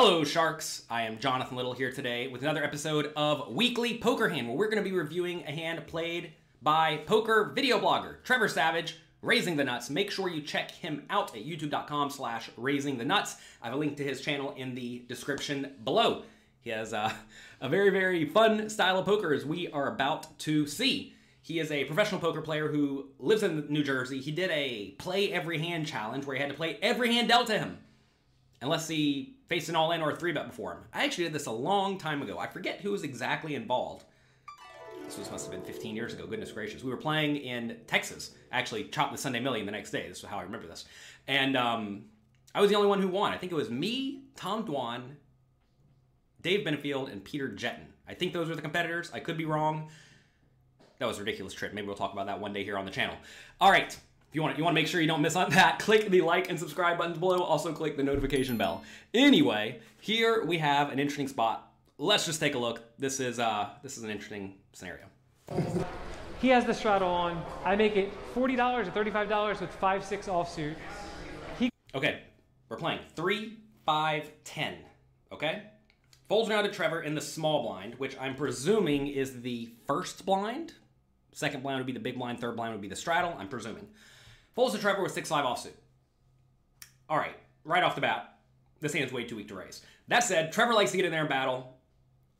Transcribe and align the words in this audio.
Hello, 0.00 0.22
Sharks. 0.22 0.84
I 0.88 1.02
am 1.02 1.18
Jonathan 1.18 1.56
Little 1.56 1.72
here 1.72 1.90
today 1.90 2.28
with 2.28 2.42
another 2.42 2.62
episode 2.62 3.12
of 3.16 3.52
Weekly 3.52 3.98
Poker 3.98 4.28
Hand, 4.28 4.46
where 4.46 4.56
we're 4.56 4.70
going 4.70 4.80
to 4.80 4.88
be 4.88 4.96
reviewing 4.96 5.42
a 5.42 5.50
hand 5.50 5.88
played 5.88 6.34
by 6.62 6.98
poker 6.98 7.50
video 7.52 7.80
blogger 7.80 8.22
Trevor 8.22 8.46
Savage, 8.46 8.96
Raising 9.22 9.56
the 9.56 9.64
Nuts. 9.64 9.90
Make 9.90 10.12
sure 10.12 10.28
you 10.28 10.40
check 10.40 10.70
him 10.70 11.02
out 11.10 11.36
at 11.36 11.44
youtube.com 11.44 12.10
slash 12.10 12.48
raising 12.56 12.96
the 12.96 13.04
nuts. 13.04 13.38
I 13.60 13.66
have 13.66 13.74
a 13.74 13.76
link 13.76 13.96
to 13.96 14.04
his 14.04 14.20
channel 14.20 14.54
in 14.56 14.76
the 14.76 15.02
description 15.08 15.74
below. 15.82 16.22
He 16.60 16.70
has 16.70 16.92
a, 16.92 17.12
a 17.60 17.68
very, 17.68 17.90
very 17.90 18.24
fun 18.24 18.70
style 18.70 19.00
of 19.00 19.04
poker 19.04 19.34
as 19.34 19.44
we 19.44 19.66
are 19.72 19.92
about 19.92 20.38
to 20.38 20.68
see. 20.68 21.16
He 21.42 21.58
is 21.58 21.72
a 21.72 21.86
professional 21.86 22.20
poker 22.20 22.40
player 22.40 22.68
who 22.68 23.08
lives 23.18 23.42
in 23.42 23.66
New 23.68 23.82
Jersey. 23.82 24.20
He 24.20 24.30
did 24.30 24.52
a 24.52 24.94
play 24.98 25.32
every 25.32 25.58
hand 25.58 25.88
challenge 25.88 26.24
where 26.24 26.36
he 26.36 26.40
had 26.40 26.52
to 26.52 26.56
play 26.56 26.78
every 26.82 27.12
hand 27.12 27.26
dealt 27.26 27.48
to 27.48 27.58
him 27.58 27.78
unless 28.60 28.88
he 28.88 29.36
faced 29.46 29.68
an 29.68 29.76
all 29.76 29.92
in 29.92 30.00
or 30.00 30.10
a 30.10 30.16
three 30.16 30.32
bet 30.32 30.46
before 30.46 30.72
him. 30.72 30.80
I 30.92 31.04
actually 31.04 31.24
did 31.24 31.32
this 31.32 31.46
a 31.46 31.52
long 31.52 31.98
time 31.98 32.22
ago. 32.22 32.38
I 32.38 32.46
forget 32.46 32.80
who 32.80 32.92
was 32.92 33.02
exactly 33.02 33.54
involved. 33.54 34.04
This 35.04 35.16
was, 35.16 35.30
must 35.30 35.50
have 35.50 35.52
been 35.52 35.62
15 35.62 35.96
years 35.96 36.12
ago. 36.12 36.26
Goodness 36.26 36.52
gracious. 36.52 36.84
We 36.84 36.90
were 36.90 36.98
playing 36.98 37.36
in 37.36 37.78
Texas. 37.86 38.32
Actually 38.52 38.84
chopped 38.84 39.12
the 39.12 39.18
Sunday 39.18 39.40
Million 39.40 39.64
the 39.64 39.72
next 39.72 39.90
day. 39.90 40.06
This 40.06 40.18
is 40.18 40.24
how 40.24 40.38
I 40.38 40.42
remember 40.42 40.66
this. 40.66 40.84
And 41.26 41.56
um, 41.56 42.04
I 42.54 42.60
was 42.60 42.68
the 42.68 42.76
only 42.76 42.88
one 42.88 43.00
who 43.00 43.08
won. 43.08 43.32
I 43.32 43.38
think 43.38 43.50
it 43.50 43.54
was 43.54 43.70
me, 43.70 44.24
Tom 44.36 44.66
Dwan, 44.66 45.02
Dave 46.42 46.66
Benefield, 46.66 47.10
and 47.10 47.24
Peter 47.24 47.48
Jetton. 47.48 47.86
I 48.06 48.14
think 48.14 48.32
those 48.34 48.48
were 48.48 48.54
the 48.54 48.62
competitors. 48.62 49.10
I 49.14 49.20
could 49.20 49.38
be 49.38 49.46
wrong. 49.46 49.88
That 50.98 51.06
was 51.06 51.16
a 51.16 51.20
ridiculous 51.20 51.54
trip. 51.54 51.72
Maybe 51.72 51.86
we'll 51.86 51.96
talk 51.96 52.12
about 52.12 52.26
that 52.26 52.40
one 52.40 52.52
day 52.52 52.64
here 52.64 52.76
on 52.76 52.84
the 52.84 52.90
channel. 52.90 53.16
All 53.60 53.70
right. 53.70 53.96
If 54.28 54.34
you 54.34 54.42
want, 54.42 54.58
you 54.58 54.64
want 54.64 54.74
to 54.76 54.80
make 54.80 54.86
sure 54.86 55.00
you 55.00 55.06
don't 55.06 55.22
miss 55.22 55.36
on 55.36 55.50
that, 55.50 55.78
click 55.80 56.10
the 56.10 56.20
like 56.20 56.50
and 56.50 56.58
subscribe 56.58 56.98
buttons 56.98 57.18
below. 57.18 57.42
Also, 57.42 57.72
click 57.72 57.96
the 57.96 58.02
notification 58.02 58.58
bell. 58.58 58.82
Anyway, 59.14 59.80
here 60.00 60.44
we 60.44 60.58
have 60.58 60.92
an 60.92 60.98
interesting 60.98 61.28
spot. 61.28 61.72
Let's 61.96 62.26
just 62.26 62.38
take 62.38 62.54
a 62.54 62.58
look. 62.58 62.82
This 62.98 63.20
is 63.20 63.38
uh, 63.38 63.70
this 63.82 63.96
is 63.96 64.04
an 64.04 64.10
interesting 64.10 64.54
scenario. 64.74 65.04
He 66.40 66.48
has 66.48 66.64
the 66.66 66.74
straddle 66.74 67.08
on. 67.08 67.42
I 67.64 67.74
make 67.74 67.96
it 67.96 68.12
$40 68.34 68.86
or 68.86 69.04
$35 69.04 69.60
with 69.60 69.70
5 69.70 70.04
6 70.04 70.26
offsuit. 70.28 70.74
He 71.58 71.70
Okay, 71.94 72.20
we're 72.68 72.76
playing 72.76 73.00
three, 73.16 73.56
five, 73.86 74.30
ten. 74.44 74.74
Okay, 75.32 75.62
folds 76.28 76.50
now 76.50 76.60
to 76.60 76.70
Trevor 76.70 77.00
in 77.00 77.14
the 77.14 77.20
small 77.20 77.62
blind, 77.62 77.94
which 77.94 78.14
I'm 78.20 78.34
presuming 78.34 79.06
is 79.06 79.40
the 79.40 79.70
first 79.86 80.26
blind. 80.26 80.74
Second 81.32 81.62
blind 81.62 81.78
would 81.78 81.86
be 81.86 81.92
the 81.92 81.98
big 81.98 82.18
blind. 82.18 82.40
Third 82.40 82.56
blind 82.56 82.72
would 82.72 82.82
be 82.82 82.88
the 82.88 82.96
straddle. 82.96 83.34
I'm 83.38 83.48
presuming. 83.48 83.88
Folds 84.58 84.74
to 84.74 84.80
Trevor 84.80 85.04
with 85.04 85.12
six 85.12 85.28
five 85.28 85.44
offsuit. 85.44 85.76
All 87.08 87.16
right, 87.16 87.36
right 87.62 87.84
off 87.84 87.94
the 87.94 88.00
bat, 88.00 88.40
this 88.80 88.92
hand's 88.92 89.12
way 89.12 89.22
too 89.22 89.36
weak 89.36 89.46
to 89.46 89.54
raise. 89.54 89.82
That 90.08 90.24
said, 90.24 90.50
Trevor 90.50 90.74
likes 90.74 90.90
to 90.90 90.96
get 90.96 91.06
in 91.06 91.12
there 91.12 91.20
and 91.20 91.28
battle. 91.28 91.78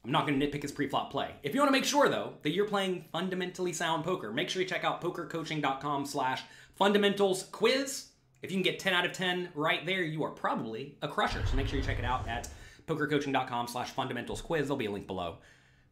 I'm 0.05 0.11
not 0.11 0.27
going 0.27 0.41
to 0.41 0.45
nitpick 0.45 0.63
his 0.63 0.73
pre-flop 0.73 1.13
play. 1.13 1.37
If 1.45 1.55
you 1.55 1.61
want 1.61 1.69
to 1.69 1.79
make 1.79 1.85
sure, 1.85 2.09
though, 2.09 2.33
that 2.43 2.51
you're 2.51 2.67
playing 2.67 3.05
fundamentally 3.13 3.73
sound 3.73 4.05
poker, 4.05 4.33
make 4.33 4.51
sure 4.51 4.61
you 4.61 4.67
check 4.67 4.83
out 4.83 5.01
pokercoaching.com 5.01 6.07
slash 6.07 6.43
fundamentals 6.75 7.45
quiz. 7.53 8.09
If 8.43 8.51
you 8.51 8.57
can 8.57 8.65
get 8.65 8.81
10 8.81 8.95
out 8.95 9.07
of 9.07 9.13
10 9.13 9.51
right 9.55 9.87
there, 9.87 10.03
you 10.03 10.25
are 10.25 10.33
probably 10.33 10.99
a 11.03 11.07
crusher. 11.07 11.47
So 11.47 11.55
make 11.55 11.69
sure 11.69 11.79
you 11.79 11.85
check 11.85 12.01
it 12.01 12.05
out 12.05 12.27
at 12.27 12.49
pokercoaching.com 12.89 13.69
slash 13.69 13.91
fundamentals 13.91 14.41
quiz. 14.41 14.67
There'll 14.67 14.77
be 14.77 14.87
a 14.87 14.91
link 14.91 15.07
below. 15.07 15.37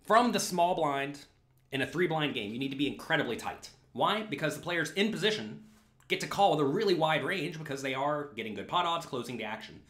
From 0.04 0.32
the 0.32 0.41
small 0.41 0.74
blind 0.74 1.20
in 1.70 1.82
a 1.82 1.86
three 1.86 2.08
blind 2.08 2.34
game, 2.34 2.52
you 2.52 2.58
need 2.58 2.72
to 2.72 2.77
be 2.77 2.88
incredibly 2.88 3.36
tight. 3.36 3.70
Why? 3.92 4.24
Because 4.24 4.56
the 4.56 4.62
players 4.62 4.91
in 4.94 5.12
position 5.12 5.62
get 6.09 6.21
to 6.21 6.27
call 6.27 6.53
with 6.53 6.61
a 6.61 6.65
really 6.65 6.95
wide 6.95 7.25
range 7.25 7.59
because 7.59 7.83
they 7.83 7.95
are 7.95 8.31
getting 8.37 8.55
good 8.55 8.69
pot 8.69 8.87
odds, 8.87 9.07
closing 9.07 9.37
the 9.37 9.45
action. 9.45 9.81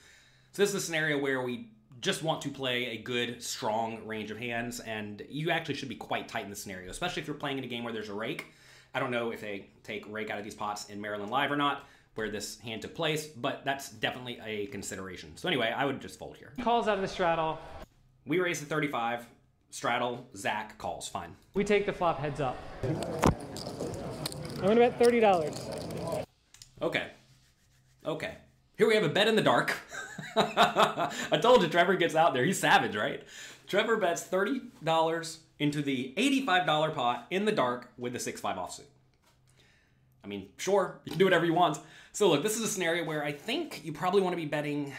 So 0.53 0.63
this 0.63 0.71
is 0.71 0.77
a 0.77 0.81
scenario 0.81 1.19
where 1.19 1.43
we 1.43 1.69
just 2.01 2.23
want 2.23 2.43
to 2.43 2.51
play 2.51 2.87
a 2.87 2.99
good, 2.99 3.43
strong 3.43 4.05
range 4.07 4.31
of 4.31 4.39
hands, 4.39 4.81
and 4.81 5.23
you 5.29 5.51
actually 5.51 5.75
should 5.75 5.89
be 5.89 5.95
quite 5.95 6.29
tight 6.29 6.45
in 6.45 6.51
this 6.51 6.63
scenario, 6.63 6.91
especially 6.91 7.23
if 7.23 7.29
you're 7.29 7.37
playing 7.37 7.59
in 7.59 7.65
a 7.65 7.67
game 7.67 7.85
where 7.85 7.93
there's 7.93 8.09
a 8.09 8.15
rake. 8.15 8.47
I 8.95 9.01
don't 9.01 9.11
know 9.11 9.31
if 9.31 9.41
they 9.41 9.67
take 9.83 10.05
rake 10.09 10.31
out 10.31 10.39
of 10.39 10.45
these 10.45 10.55
pots 10.55 10.89
in 10.89 11.01
Maryland 11.01 11.31
Live 11.31 11.51
or 11.51 11.57
not, 11.57 11.87
where 12.15 12.31
this 12.31 12.59
hand 12.61 12.83
took 12.83 12.95
place, 12.95 13.27
but 13.27 13.63
that's 13.65 13.91
definitely 13.91 14.41
a 14.45 14.67
consideration. 14.67 15.37
So 15.37 15.49
anyway, 15.49 15.73
I 15.77 15.85
would 15.85 16.01
just 16.01 16.19
fold 16.19 16.37
here. 16.37 16.53
calls 16.63 16.89
out 16.89 16.97
of 16.97 17.03
the 17.03 17.09
straddle. 17.09 17.59
We 18.27 18.41
raise 18.41 18.61
to 18.61 18.67
35, 18.67 19.27
straddle, 19.71 20.27
Zach 20.35 20.79
calls, 20.79 21.09
fine. 21.09 21.37
We 21.55 21.65
take 21.65 21.87
the 21.87 21.93
flop 21.93 22.19
heads 22.19 22.41
up. 22.41 22.57
I'm 24.63 24.71
to 24.71 24.77
bet 24.77 24.99
$30. 24.99 25.76
Okay. 26.81 27.09
Okay. 28.05 28.35
Here 28.77 28.87
we 28.87 28.95
have 28.95 29.05
a 29.05 29.09
bet 29.09 29.29
in 29.29 29.37
the 29.37 29.43
dark. 29.43 29.79
I 30.37 31.39
told 31.41 31.63
you 31.63 31.69
Trevor 31.69 31.97
gets 31.97 32.15
out 32.15 32.35
there. 32.35 32.45
He's 32.45 32.59
savage, 32.59 32.95
right? 32.95 33.23
Trevor 33.67 33.97
bets 33.97 34.23
$30 34.23 35.39
into 35.59 35.83
the 35.83 36.13
$85 36.17 36.95
pot 36.95 37.27
in 37.31 37.47
the 37.47 37.53
dark 37.53 37.91
with 37.97 38.13
the 38.13 38.21
6 38.21 38.41
5 38.41 38.57
offsuit. 38.57 38.83
I 40.23 40.29
mean, 40.29 40.49
sure, 40.59 41.01
you 41.05 41.11
can 41.11 41.19
do 41.19 41.25
whatever 41.25 41.47
you 41.47 41.55
want. 41.55 41.79
So, 42.13 42.29
look, 42.29 42.43
this 42.43 42.57
is 42.57 42.63
a 42.63 42.69
scenario 42.69 43.05
where 43.05 43.25
I 43.25 43.33
think 43.33 43.83
you 43.85 43.93
probably 43.93 44.21
want 44.21 44.33
to 44.33 44.37
be 44.37 44.45
betting 44.47 44.93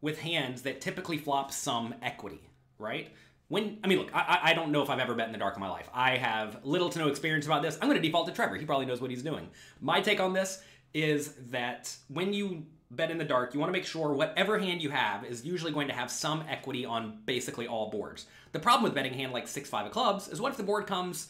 with 0.00 0.20
hands 0.20 0.62
that 0.62 0.80
typically 0.80 1.16
flop 1.16 1.52
some 1.52 1.94
equity, 2.02 2.40
right? 2.78 3.08
When 3.48 3.78
I 3.82 3.86
mean, 3.86 3.98
look, 3.98 4.14
I, 4.14 4.40
I 4.42 4.54
don't 4.54 4.72
know 4.72 4.82
if 4.82 4.90
I've 4.90 4.98
ever 4.98 5.14
bet 5.14 5.26
in 5.26 5.32
the 5.32 5.38
dark 5.38 5.56
in 5.56 5.60
my 5.60 5.70
life. 5.70 5.88
I 5.94 6.16
have 6.16 6.64
little 6.64 6.90
to 6.90 6.98
no 6.98 7.08
experience 7.08 7.46
about 7.46 7.62
this. 7.62 7.78
I'm 7.80 7.88
going 7.88 8.00
to 8.00 8.06
default 8.06 8.26
to 8.26 8.32
Trevor. 8.32 8.56
He 8.56 8.66
probably 8.66 8.84
knows 8.84 9.00
what 9.00 9.10
he's 9.10 9.22
doing. 9.22 9.48
My 9.80 10.00
take 10.00 10.20
on 10.20 10.34
this 10.34 10.60
is 10.94 11.34
that 11.50 11.94
when 12.08 12.32
you 12.32 12.66
bet 12.90 13.10
in 13.10 13.18
the 13.18 13.24
dark, 13.24 13.52
you 13.52 13.60
want 13.60 13.68
to 13.68 13.78
make 13.78 13.86
sure 13.86 14.12
whatever 14.12 14.58
hand 14.58 14.82
you 14.82 14.90
have 14.90 15.24
is 15.24 15.44
usually 15.44 15.72
going 15.72 15.88
to 15.88 15.94
have 15.94 16.10
some 16.10 16.44
equity 16.48 16.84
on 16.84 17.18
basically 17.26 17.66
all 17.66 17.90
boards. 17.90 18.26
The 18.52 18.58
problem 18.58 18.84
with 18.84 18.94
betting 18.94 19.14
hand 19.14 19.32
like 19.32 19.46
six 19.46 19.68
five 19.68 19.86
of 19.86 19.92
clubs 19.92 20.28
is 20.28 20.40
what 20.40 20.50
if 20.50 20.56
the 20.56 20.62
board 20.62 20.86
comes 20.86 21.28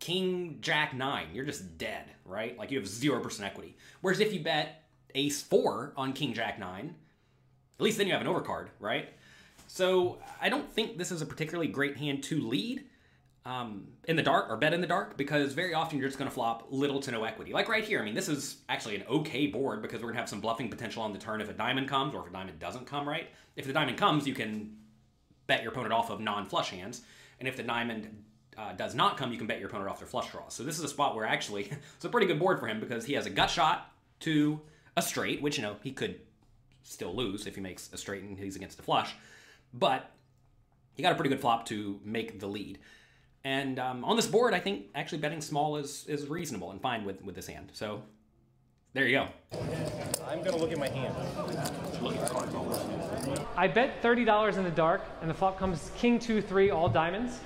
king 0.00 0.58
jack 0.60 0.94
nine? 0.94 1.28
You're 1.32 1.44
just 1.44 1.78
dead, 1.78 2.10
right? 2.24 2.58
Like 2.58 2.70
you 2.70 2.78
have 2.78 2.88
zero 2.88 3.20
percent 3.20 3.46
equity. 3.46 3.76
Whereas 4.00 4.20
if 4.20 4.32
you 4.32 4.40
bet 4.40 4.82
ace 5.14 5.42
four 5.42 5.92
on 5.96 6.12
king 6.12 6.34
jack 6.34 6.58
nine, 6.58 6.94
at 7.78 7.84
least 7.84 7.98
then 7.98 8.06
you 8.06 8.12
have 8.12 8.22
an 8.22 8.28
overcard, 8.28 8.68
right? 8.80 9.10
So 9.68 10.18
I 10.40 10.48
don't 10.48 10.70
think 10.70 10.98
this 10.98 11.12
is 11.12 11.22
a 11.22 11.26
particularly 11.26 11.70
great 11.70 11.96
hand 11.96 12.24
to 12.24 12.40
lead 12.40 12.84
um, 13.44 13.88
in 14.04 14.16
the 14.16 14.22
dark 14.22 14.50
or 14.50 14.56
bet 14.56 14.72
in 14.72 14.80
the 14.80 14.86
dark 14.86 15.16
because 15.16 15.52
very 15.52 15.74
often 15.74 15.98
you're 15.98 16.08
just 16.08 16.18
going 16.18 16.30
to 16.30 16.34
flop 16.34 16.66
little 16.70 17.00
to 17.00 17.10
no 17.10 17.24
equity. 17.24 17.52
Like 17.52 17.68
right 17.68 17.84
here, 17.84 18.00
I 18.00 18.04
mean, 18.04 18.14
this 18.14 18.28
is 18.28 18.58
actually 18.68 18.96
an 18.96 19.04
okay 19.08 19.48
board 19.48 19.82
because 19.82 20.00
we're 20.00 20.08
going 20.08 20.14
to 20.14 20.20
have 20.20 20.28
some 20.28 20.40
bluffing 20.40 20.68
potential 20.68 21.02
on 21.02 21.12
the 21.12 21.18
turn 21.18 21.40
if 21.40 21.48
a 21.48 21.52
diamond 21.52 21.88
comes 21.88 22.14
or 22.14 22.22
if 22.22 22.28
a 22.28 22.32
diamond 22.32 22.58
doesn't 22.60 22.86
come, 22.86 23.08
right? 23.08 23.28
If 23.56 23.66
the 23.66 23.72
diamond 23.72 23.98
comes, 23.98 24.26
you 24.26 24.34
can 24.34 24.76
bet 25.46 25.62
your 25.62 25.72
opponent 25.72 25.92
off 25.92 26.10
of 26.10 26.20
non-flush 26.20 26.70
hands, 26.70 27.02
and 27.40 27.48
if 27.48 27.56
the 27.56 27.64
diamond 27.64 28.22
uh, 28.56 28.72
does 28.74 28.94
not 28.94 29.16
come, 29.16 29.32
you 29.32 29.38
can 29.38 29.46
bet 29.46 29.58
your 29.58 29.68
opponent 29.68 29.90
off 29.90 29.98
their 29.98 30.06
flush 30.06 30.30
draws. 30.30 30.54
So 30.54 30.62
this 30.62 30.78
is 30.78 30.84
a 30.84 30.88
spot 30.88 31.16
where 31.16 31.26
actually 31.26 31.64
it's 31.96 32.04
a 32.04 32.08
pretty 32.08 32.26
good 32.26 32.38
board 32.38 32.60
for 32.60 32.66
him 32.66 32.80
because 32.80 33.04
he 33.04 33.14
has 33.14 33.26
a 33.26 33.30
gut 33.30 33.50
shot 33.50 33.90
to 34.20 34.60
a 34.96 35.02
straight, 35.02 35.42
which 35.42 35.56
you 35.56 35.62
know 35.62 35.76
he 35.82 35.90
could 35.90 36.20
still 36.84 37.14
lose 37.14 37.46
if 37.46 37.54
he 37.54 37.60
makes 37.60 37.92
a 37.92 37.96
straight 37.96 38.22
and 38.22 38.38
he's 38.38 38.56
against 38.56 38.78
a 38.78 38.82
flush, 38.82 39.14
but 39.74 40.10
he 40.94 41.02
got 41.02 41.12
a 41.12 41.14
pretty 41.14 41.30
good 41.30 41.40
flop 41.40 41.66
to 41.66 42.00
make 42.04 42.38
the 42.38 42.46
lead. 42.46 42.78
And 43.44 43.78
um, 43.78 44.04
on 44.04 44.16
this 44.16 44.26
board, 44.26 44.54
I 44.54 44.60
think 44.60 44.86
actually 44.94 45.18
betting 45.18 45.40
small 45.40 45.76
is 45.76 46.04
is 46.06 46.28
reasonable 46.28 46.70
and 46.70 46.80
fine 46.80 47.04
with 47.04 47.22
with 47.24 47.34
this 47.34 47.46
hand. 47.46 47.70
So 47.72 48.02
there 48.94 49.06
you 49.06 49.18
go. 49.18 49.28
I'm 50.28 50.42
gonna 50.42 50.58
look 50.58 50.70
at 50.70 50.78
my 50.78 50.88
hand. 50.88 51.14
I 53.56 53.66
bet 53.66 54.02
$30 54.02 54.56
in 54.56 54.64
the 54.64 54.70
dark, 54.70 55.02
and 55.20 55.30
the 55.30 55.34
flop 55.34 55.58
comes 55.58 55.90
king, 55.96 56.18
two, 56.18 56.42
three, 56.42 56.70
all 56.70 56.88
diamonds. 56.88 57.40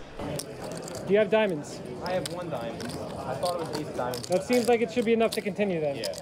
Do 1.07 1.13
you 1.13 1.19
have 1.19 1.31
diamonds? 1.31 1.81
I 2.05 2.13
have 2.13 2.27
one 2.33 2.51
diamond. 2.51 2.83
I 2.85 3.35
thought 3.35 3.61
it 3.61 3.69
was 3.69 3.77
ace 3.79 3.97
diamonds. 3.97 4.27
That 4.29 4.45
seems 4.45 4.69
like 4.69 4.81
it 4.81 4.91
should 4.91 5.05
be 5.05 5.13
enough 5.13 5.31
to 5.33 5.41
continue 5.41 5.81
then. 5.81 5.97
Yeah. 5.97 6.13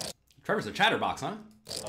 Trevor's 0.43 0.67
a 0.67 0.71
chatterbox, 0.71 1.21
huh? 1.21 1.33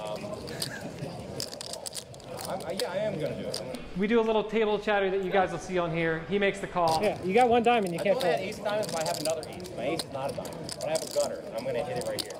I'm, 2.49 2.64
I, 2.64 2.78
yeah, 2.81 2.93
I 2.93 2.96
am 2.99 3.20
gonna 3.20 3.34
do 3.40 3.49
it. 3.49 3.78
I'm 3.96 4.00
gonna, 4.00 4.02
We 4.02 4.06
do 4.08 4.20
a 4.20 4.26
little 4.26 4.44
table 4.44 4.78
chatter 4.78 5.10
that 5.10 5.25
you 5.25 5.31
guys 5.31 5.52
will 5.52 5.58
see 5.58 5.78
on 5.78 5.90
here. 5.90 6.22
He 6.28 6.38
makes 6.38 6.60
the 6.60 6.66
call. 6.66 7.00
Yeah, 7.02 7.19
you 7.25 7.32
got 7.32 7.48
one 7.48 7.62
diamond, 7.62 7.94
you 7.94 8.00
I 8.00 8.02
can't 8.02 8.16
thought 8.16 8.26
I 8.26 8.32
had 8.32 8.40
ace 8.40 8.58
diamond, 8.58 8.88
but 8.93 9.02
I 9.02 9.06
have 9.06 9.20
another 9.20 9.43
ace. 9.48 9.70
My 9.75 9.84
ace 9.84 10.02
is 10.02 10.12
not 10.12 10.32
a 10.32 10.34
diamond, 10.34 10.75
but 10.75 10.84
I 10.84 10.90
have 10.90 11.02
a 11.02 11.14
gutter, 11.14 11.43
and 11.46 11.56
I'm 11.56 11.64
gonna 11.64 11.82
hit 11.82 11.98
it 11.98 12.04
right 12.06 12.20
here. 12.20 12.32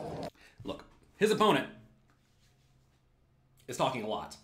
Look, 0.65 0.85
his 1.17 1.31
opponent 1.31 1.69
is 3.69 3.79
talking 3.79 4.03
a 4.03 4.07
lot. 4.07 4.37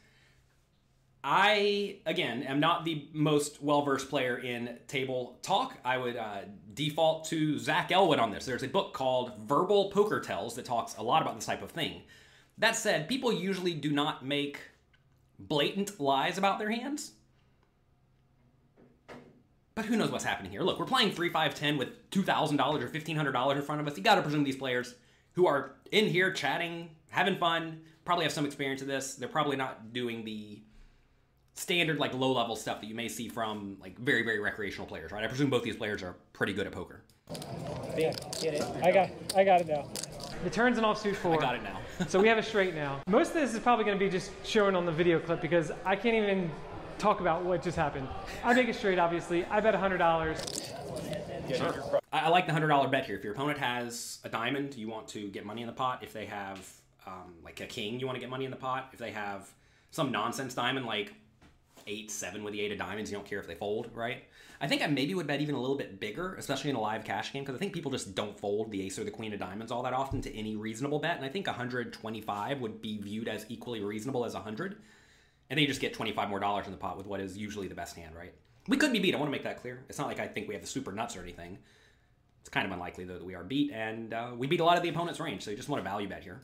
I, 1.22 1.98
again, 2.06 2.42
am 2.44 2.60
not 2.60 2.84
the 2.84 3.06
most 3.12 3.62
well 3.62 3.82
versed 3.82 4.08
player 4.08 4.38
in 4.38 4.78
table 4.88 5.38
talk. 5.42 5.76
I 5.84 5.98
would 5.98 6.16
uh, 6.16 6.40
default 6.72 7.26
to 7.26 7.58
Zach 7.58 7.92
Elwood 7.92 8.18
on 8.20 8.30
this. 8.30 8.46
There's 8.46 8.62
a 8.62 8.68
book 8.68 8.94
called 8.94 9.32
Verbal 9.46 9.90
Poker 9.90 10.18
Tells 10.18 10.54
that 10.56 10.64
talks 10.64 10.96
a 10.96 11.02
lot 11.02 11.20
about 11.22 11.36
this 11.36 11.44
type 11.44 11.62
of 11.62 11.70
thing. 11.70 12.02
That 12.58 12.74
said, 12.74 13.06
people 13.06 13.32
usually 13.32 13.74
do 13.74 13.90
not 13.90 14.24
make 14.24 14.60
blatant 15.48 16.00
lies 16.00 16.38
about 16.38 16.58
their 16.58 16.70
hands. 16.70 17.12
But 19.74 19.86
who 19.86 19.96
knows 19.96 20.10
what's 20.10 20.24
happening 20.24 20.50
here? 20.50 20.60
Look, 20.62 20.78
we're 20.78 20.84
playing 20.84 21.12
3 21.12 21.30
5 21.30 21.54
10 21.54 21.78
with 21.78 22.10
$2,000 22.10 22.82
or 22.82 22.88
$1,500 22.88 23.56
in 23.56 23.62
front 23.62 23.80
of 23.80 23.88
us. 23.88 23.96
You 23.96 24.02
got 24.02 24.16
to 24.16 24.22
presume 24.22 24.44
these 24.44 24.56
players 24.56 24.94
who 25.32 25.46
are 25.46 25.76
in 25.90 26.06
here 26.06 26.30
chatting, 26.30 26.90
having 27.08 27.36
fun, 27.36 27.80
probably 28.04 28.24
have 28.24 28.32
some 28.32 28.44
experience 28.44 28.82
of 28.82 28.88
this. 28.88 29.14
They're 29.14 29.28
probably 29.28 29.56
not 29.56 29.92
doing 29.92 30.24
the 30.24 30.60
standard 31.54 31.98
like 31.98 32.14
low 32.14 32.32
level 32.32 32.56
stuff 32.56 32.80
that 32.80 32.86
you 32.86 32.94
may 32.94 33.08
see 33.08 33.28
from 33.28 33.76
like 33.80 33.98
very 33.98 34.22
very 34.22 34.40
recreational 34.40 34.86
players, 34.86 35.12
right? 35.12 35.24
I 35.24 35.26
presume 35.26 35.50
both 35.50 35.62
these 35.62 35.76
players 35.76 36.02
are 36.02 36.16
pretty 36.32 36.52
good 36.52 36.66
at 36.66 36.72
poker. 36.72 37.02
Yeah, 37.96 38.12
get 38.40 38.54
it. 38.54 38.64
I 38.82 38.90
got, 38.90 39.10
I 39.36 39.44
got 39.44 39.60
it 39.60 39.68
now. 39.68 39.88
The 40.44 40.50
turns 40.50 40.78
an 40.78 40.84
offsuit 40.84 41.14
four. 41.14 41.38
I 41.38 41.40
got 41.40 41.54
it 41.54 41.62
now. 41.62 41.80
So 42.08 42.20
we 42.20 42.28
have 42.28 42.38
a 42.38 42.42
straight 42.42 42.74
now. 42.74 43.00
Most 43.06 43.28
of 43.28 43.34
this 43.34 43.54
is 43.54 43.60
probably 43.60 43.84
going 43.84 43.98
to 43.98 44.04
be 44.04 44.10
just 44.10 44.30
shown 44.44 44.74
on 44.74 44.86
the 44.86 44.92
video 44.92 45.18
clip 45.18 45.40
because 45.40 45.70
I 45.84 45.96
can't 45.96 46.14
even 46.14 46.50
talk 46.98 47.20
about 47.20 47.44
what 47.44 47.62
just 47.62 47.76
happened. 47.76 48.08
I 48.44 48.54
make 48.54 48.68
a 48.68 48.74
straight, 48.74 48.98
obviously. 48.98 49.44
I 49.46 49.60
bet 49.60 49.74
$100. 49.74 50.72
Get 51.48 51.58
your 51.60 51.72
pro- 51.72 51.98
I, 52.12 52.28
like 52.28 52.46
the 52.46 52.52
hundred 52.52 52.68
dollar 52.68 52.88
bet 52.88 53.06
here. 53.06 53.16
If 53.16 53.24
your 53.24 53.32
opponent 53.32 53.58
has 53.58 54.18
a 54.24 54.28
diamond, 54.28 54.76
you 54.76 54.88
want 54.88 55.08
to 55.08 55.28
get 55.28 55.44
money 55.44 55.62
in 55.62 55.66
the 55.66 55.72
pot. 55.72 56.02
If 56.02 56.12
they 56.12 56.26
have 56.26 56.58
um, 57.06 57.34
like 57.42 57.60
a 57.60 57.66
king, 57.66 57.98
you 57.98 58.06
want 58.06 58.16
to 58.16 58.20
get 58.20 58.30
money 58.30 58.44
in 58.44 58.50
the 58.50 58.56
pot. 58.56 58.90
If 58.92 58.98
they 58.98 59.10
have 59.10 59.48
some 59.90 60.12
nonsense 60.12 60.54
diamond 60.54 60.86
like 60.86 61.14
eight 61.86 62.10
seven 62.10 62.44
with 62.44 62.52
the 62.52 62.60
eight 62.60 62.72
of 62.72 62.78
diamonds, 62.78 63.10
you 63.10 63.16
don't 63.16 63.26
care 63.26 63.40
if 63.40 63.46
they 63.46 63.54
fold, 63.54 63.90
right? 63.94 64.24
I 64.60 64.68
think 64.68 64.82
I 64.82 64.86
maybe 64.86 65.14
would 65.14 65.26
bet 65.26 65.40
even 65.40 65.56
a 65.56 65.60
little 65.60 65.76
bit 65.76 65.98
bigger, 65.98 66.34
especially 66.36 66.70
in 66.70 66.76
a 66.76 66.80
live 66.80 67.04
cash 67.04 67.32
game, 67.32 67.42
because 67.42 67.56
I 67.56 67.58
think 67.58 67.72
people 67.72 67.90
just 67.90 68.14
don't 68.14 68.38
fold 68.38 68.70
the 68.70 68.82
ace 68.82 68.98
or 68.98 69.04
the 69.04 69.10
queen 69.10 69.32
of 69.32 69.40
diamonds 69.40 69.72
all 69.72 69.82
that 69.82 69.92
often 69.92 70.20
to 70.22 70.34
any 70.36 70.54
reasonable 70.54 71.00
bet, 71.00 71.16
and 71.16 71.24
I 71.24 71.28
think 71.28 71.46
125 71.46 72.60
would 72.60 72.80
be 72.80 72.98
viewed 72.98 73.28
as 73.28 73.44
equally 73.48 73.82
reasonable 73.82 74.24
as 74.24 74.34
100. 74.34 74.76
And 75.50 75.58
then 75.58 75.62
you 75.62 75.66
just 75.66 75.80
get 75.80 75.94
25 75.94 76.30
more 76.30 76.38
dollars 76.38 76.66
in 76.66 76.72
the 76.72 76.78
pot 76.78 76.96
with 76.96 77.06
what 77.06 77.20
is 77.20 77.36
usually 77.36 77.68
the 77.68 77.74
best 77.74 77.96
hand, 77.96 78.14
right? 78.16 78.32
We 78.68 78.76
could 78.76 78.92
be 78.92 79.00
beat. 79.00 79.14
I 79.14 79.18
want 79.18 79.28
to 79.28 79.32
make 79.32 79.42
that 79.42 79.60
clear. 79.60 79.84
It's 79.88 79.98
not 79.98 80.06
like 80.06 80.20
I 80.20 80.28
think 80.28 80.48
we 80.48 80.54
have 80.54 80.62
the 80.62 80.68
super 80.68 80.92
nuts 80.92 81.16
or 81.16 81.22
anything. 81.22 81.58
It's 82.40 82.48
kind 82.48 82.64
of 82.64 82.72
unlikely 82.72 83.04
though 83.04 83.14
that 83.14 83.24
we 83.24 83.34
are 83.34 83.44
beat, 83.44 83.72
and 83.72 84.14
uh, 84.14 84.30
we 84.36 84.46
beat 84.46 84.60
a 84.60 84.64
lot 84.64 84.76
of 84.76 84.82
the 84.82 84.88
opponent's 84.88 85.20
range. 85.20 85.42
So 85.42 85.50
you 85.50 85.56
just 85.56 85.68
want 85.68 85.82
to 85.82 85.88
value 85.88 86.08
bet 86.08 86.22
here. 86.22 86.40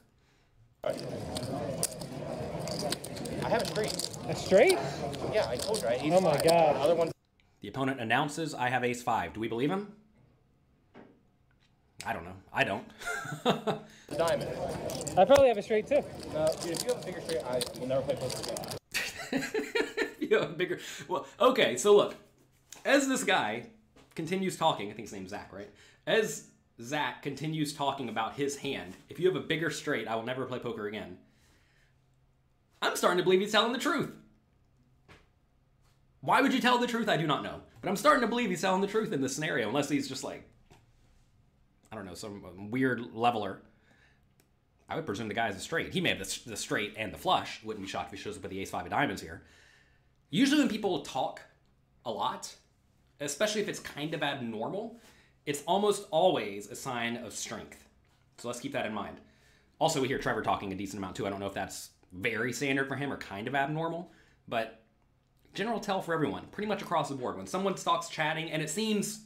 I 3.49 3.53
have 3.53 3.63
a 3.63 3.67
straight. 3.67 4.09
A 4.29 4.37
straight? 4.37 4.79
Yeah, 5.33 5.49
I 5.49 5.57
told 5.57 5.81
you. 5.81 5.89
I 5.89 5.99
Oh 6.13 6.21
my 6.21 6.37
God. 6.37 6.77
Other 6.77 6.95
one. 6.95 7.11
The 7.63 7.69
opponent 7.69 7.99
announces, 7.99 8.55
"I 8.55 8.69
have 8.69 8.85
ace 8.85 9.03
five. 9.03 9.33
Do 9.33 9.41
we 9.41 9.49
believe 9.49 9.71
him? 9.71 9.91
I 12.05 12.13
don't 12.13 12.27
know. 12.27 12.35
I 12.53 12.65
don't. 12.65 12.87
The 13.45 13.81
diamond. 14.19 14.51
I 15.17 15.25
probably 15.25 15.49
have 15.49 15.57
a 15.57 15.63
straight 15.63 15.87
too. 15.87 16.03
Uh, 16.37 16.53
dude, 16.57 16.73
if 16.73 16.83
you 16.83 16.93
have 16.93 17.03
a 17.03 17.07
bigger 17.07 17.23
straight, 17.23 17.43
I 17.43 17.63
will 17.81 17.87
never 17.87 18.03
play 18.03 18.17
poker 18.17 18.53
again. 19.33 20.05
you 20.21 20.39
have 20.39 20.51
a 20.51 20.53
bigger. 20.53 20.79
Well, 21.09 21.27
okay. 21.41 21.79
So 21.79 21.97
look, 21.97 22.17
as 22.85 23.09
this 23.09 23.25
guy 23.25 23.69
continues 24.15 24.59
talking, 24.59 24.91
I 24.91 24.93
think 24.93 25.09
his 25.09 25.13
name's 25.15 25.31
Zach, 25.31 25.55
right? 25.55 25.71
As 26.07 26.49
Zach 26.83 27.23
continues 27.23 27.73
talking 27.73 28.11
about 28.11 28.35
his 28.35 28.59
hand, 28.59 28.95
if 29.09 29.19
you 29.19 29.27
have 29.27 29.37
a 29.37 29.47
bigger 29.47 29.71
straight, 29.71 30.07
I 30.07 30.17
will 30.17 30.25
never 30.25 30.45
play 30.45 30.59
poker 30.59 30.87
again. 30.87 31.17
I'm 32.81 32.97
starting 32.97 33.19
to 33.19 33.25
believe 33.25 33.41
he's 33.41 33.53
telling 33.53 33.73
the 33.73 33.79
truth. 33.79 34.11
Why 36.21 36.41
would 36.41 36.53
you 36.53 36.61
tell 36.61 36.79
the 36.79 36.87
truth? 36.87 37.09
I 37.09 37.17
do 37.17 37.27
not 37.27 37.43
know. 37.43 37.61
But 37.81 37.89
I'm 37.89 37.97
starting 37.97 38.23
to 38.23 38.27
believe 38.27 38.51
he's 38.51 38.61
telling 38.61 38.81
the 38.81 38.87
truth 38.87 39.13
in 39.13 39.21
this 39.21 39.35
scenario, 39.35 39.69
unless 39.69 39.89
he's 39.89 40.09
just 40.09 40.25
like, 40.25 40.43
I 41.93 41.97
don't 41.97 42.07
know, 42.07 42.15
some 42.15 42.71
weird 42.71 43.15
leveler. 43.15 43.63
I 44.89 44.97
would 44.97 45.07
presume 45.07 45.29
the 45.29 45.35
guy 45.35 45.49
is 45.49 45.57
a 45.57 45.61
straight. 45.61 45.93
He 45.93 46.01
may 46.01 46.11
have 46.11 46.19
the, 46.19 46.51
the 46.51 46.57
straight 46.57 46.95
and 46.97 47.13
the 47.13 47.19
flush. 47.19 47.63
Wouldn't 47.63 47.85
be 47.85 47.91
shocked 47.91 48.13
if 48.13 48.19
he 48.19 48.23
shows 48.23 48.37
up 48.37 48.43
with 48.43 48.51
the 48.51 48.61
ace 48.61 48.71
five 48.71 48.85
of 48.85 48.91
diamonds 48.91 49.23
here. 49.23 49.43
Usually, 50.31 50.61
when 50.61 50.69
people 50.69 51.01
talk 51.01 51.41
a 52.05 52.11
lot, 52.11 52.55
especially 53.21 53.61
if 53.61 53.69
it's 53.69 53.81
kind 53.81 54.15
of 54.15 54.23
abnormal, 54.23 54.99
it's 55.47 55.63
almost 55.67 56.07
always 56.11 56.71
a 56.71 56.77
sign 56.77 57.17
of 57.19 57.33
strength. 57.33 57.89
So 58.39 58.49
let's 58.49 58.61
keep 58.61 58.73
that 58.73 58.87
in 58.87 58.95
mind. 58.95 59.19
Also, 59.79 60.01
we 60.01 60.09
hear 60.09 60.19
Trevor 60.19 60.43
talking 60.43 60.73
a 60.73 60.77
decent 60.77 60.99
amount 60.99 61.17
too. 61.17 61.27
I 61.27 61.31
don't 61.31 61.41
know 61.41 61.47
if 61.47 61.55
that's 61.55 61.91
very 62.13 62.53
standard 62.53 62.89
for 62.89 62.97
him 62.97 63.13
or 63.13 63.17
kind 63.17 63.49
of 63.49 63.55
abnormal, 63.55 64.11
but 64.47 64.83
general 65.55 65.81
tell 65.81 66.01
for 66.01 66.15
everyone, 66.15 66.47
pretty 66.53 66.69
much 66.69 66.83
across 66.83 67.09
the 67.09 67.15
board. 67.15 67.37
When 67.37 67.47
someone 67.47 67.77
starts 67.77 68.09
chatting 68.09 68.51
and 68.51 68.63
it 68.63 68.71
seems 68.71 69.21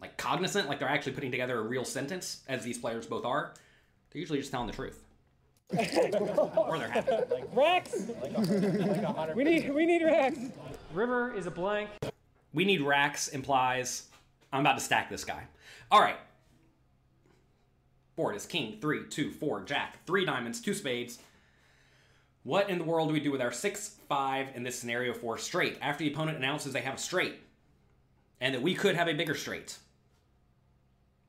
like 0.00 0.16
cognizant, 0.16 0.68
like 0.68 0.78
they're 0.78 0.88
actually 0.88 1.12
putting 1.12 1.30
together 1.30 1.58
a 1.58 1.62
real 1.62 1.84
sentence, 1.84 2.42
as 2.48 2.64
these 2.64 2.78
players 2.78 3.06
both 3.06 3.24
are, 3.24 3.54
they're 4.10 4.20
usually 4.20 4.38
just 4.38 4.50
telling 4.50 4.66
the 4.66 4.72
truth. 4.72 5.04
or 6.56 6.78
they're 6.78 6.88
happy. 6.88 7.12
Rex! 7.52 8.06
Like 8.22 8.36
a, 8.36 8.40
like. 8.40 9.36
We 9.36 9.44
need, 9.44 9.74
we 9.74 9.84
need 9.84 10.02
Rex. 10.02 10.38
River 10.94 11.34
is 11.34 11.46
a 11.46 11.50
blank. 11.50 11.90
We 12.54 12.64
need 12.64 12.80
racks 12.80 13.28
implies 13.28 14.08
I'm 14.52 14.60
about 14.60 14.78
to 14.78 14.84
stack 14.84 15.10
this 15.10 15.24
guy. 15.24 15.44
All 15.90 16.00
right. 16.00 16.16
Board 18.16 18.34
is 18.34 18.46
king, 18.46 18.78
three, 18.80 19.06
two, 19.08 19.30
four, 19.30 19.60
jack, 19.62 20.04
three 20.06 20.24
diamonds, 20.24 20.60
two 20.60 20.74
spades. 20.74 21.18
What 22.44 22.70
in 22.70 22.78
the 22.78 22.84
world 22.84 23.08
do 23.08 23.12
we 23.12 23.20
do 23.20 23.32
with 23.32 23.42
our 23.42 23.52
six, 23.52 23.96
five 24.08 24.48
in 24.54 24.62
this 24.62 24.78
scenario 24.78 25.12
for 25.12 25.38
straight 25.38 25.76
after 25.82 26.04
the 26.04 26.12
opponent 26.12 26.38
announces 26.38 26.72
they 26.72 26.80
have 26.80 26.94
a 26.94 26.98
straight 26.98 27.40
and 28.40 28.54
that 28.54 28.62
we 28.62 28.74
could 28.74 28.94
have 28.94 29.08
a 29.08 29.12
bigger 29.12 29.34
straight, 29.34 29.76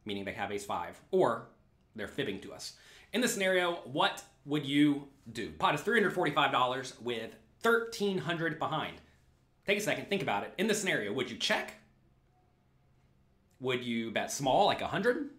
meaning 0.05 0.23
they 0.23 0.33
have 0.33 0.51
ace 0.51 0.65
five, 0.65 0.99
or 1.11 1.47
they're 1.95 2.07
fibbing 2.07 2.39
to 2.41 2.53
us? 2.53 2.73
In 3.11 3.21
this 3.21 3.33
scenario, 3.33 3.75
what 3.85 4.23
would 4.45 4.65
you 4.65 5.07
do? 5.33 5.51
Pot 5.51 5.75
is 5.75 5.81
$345 5.81 7.01
with 7.01 7.35
1300 7.63 8.59
behind. 8.59 8.97
Take 9.65 9.79
a 9.79 9.81
second, 9.81 10.07
think 10.07 10.21
about 10.21 10.43
it. 10.43 10.53
In 10.57 10.67
this 10.67 10.79
scenario, 10.79 11.11
would 11.13 11.29
you 11.29 11.37
check? 11.37 11.75
Would 13.59 13.83
you 13.83 14.11
bet 14.11 14.31
small, 14.31 14.67
like 14.67 14.81
100? 14.81 15.29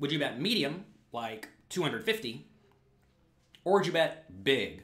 Would 0.00 0.12
you 0.12 0.18
bet 0.18 0.40
medium, 0.40 0.84
like 1.12 1.48
250? 1.70 2.46
Or 3.64 3.82
you 3.82 3.92
bet 3.92 4.42
big, 4.42 4.82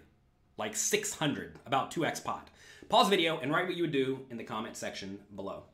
like 0.57 0.77
600, 0.77 1.59
about 1.67 1.93
2x 1.93 2.23
pot? 2.23 2.49
Pause 2.89 3.11
the 3.11 3.17
video 3.17 3.39
and 3.39 3.53
write 3.53 3.67
what 3.67 3.77
you 3.77 3.83
would 3.83 3.93
do 3.93 4.21
in 4.31 4.37
the 4.37 4.45
comment 4.45 4.77
section 4.77 5.19
below. 5.35 5.65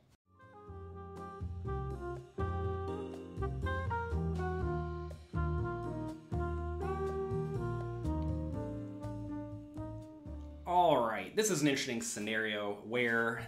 All 10.67 11.07
right, 11.07 11.37
this 11.37 11.51
is 11.51 11.61
an 11.61 11.69
interesting 11.69 12.01
scenario 12.01 12.79
where 12.89 13.47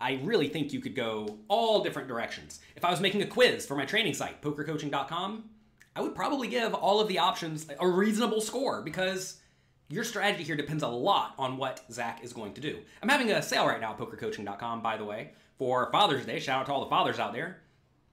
I 0.00 0.20
really 0.22 0.48
think 0.48 0.72
you 0.72 0.80
could 0.80 0.94
go 0.94 1.38
all 1.48 1.82
different 1.82 2.08
directions. 2.08 2.60
If 2.76 2.84
I 2.84 2.90
was 2.90 3.00
making 3.00 3.22
a 3.22 3.26
quiz 3.26 3.66
for 3.66 3.74
my 3.74 3.84
training 3.84 4.14
site, 4.14 4.42
pokercoaching.com, 4.42 5.50
I 5.98 6.00
would 6.00 6.14
probably 6.14 6.46
give 6.46 6.74
all 6.74 7.00
of 7.00 7.08
the 7.08 7.18
options 7.18 7.66
a 7.80 7.88
reasonable 7.88 8.40
score 8.40 8.82
because 8.82 9.40
your 9.88 10.04
strategy 10.04 10.44
here 10.44 10.54
depends 10.54 10.84
a 10.84 10.88
lot 10.88 11.34
on 11.36 11.56
what 11.56 11.80
Zach 11.90 12.22
is 12.22 12.32
going 12.32 12.54
to 12.54 12.60
do. 12.60 12.78
I'm 13.02 13.08
having 13.08 13.32
a 13.32 13.42
sale 13.42 13.66
right 13.66 13.80
now 13.80 13.90
at 13.90 13.98
pokercoaching.com, 13.98 14.80
by 14.80 14.96
the 14.96 15.04
way, 15.04 15.32
for 15.58 15.90
Father's 15.90 16.24
Day. 16.24 16.38
Shout 16.38 16.60
out 16.60 16.66
to 16.66 16.72
all 16.72 16.84
the 16.84 16.88
fathers 16.90 17.18
out 17.18 17.32
there. 17.32 17.62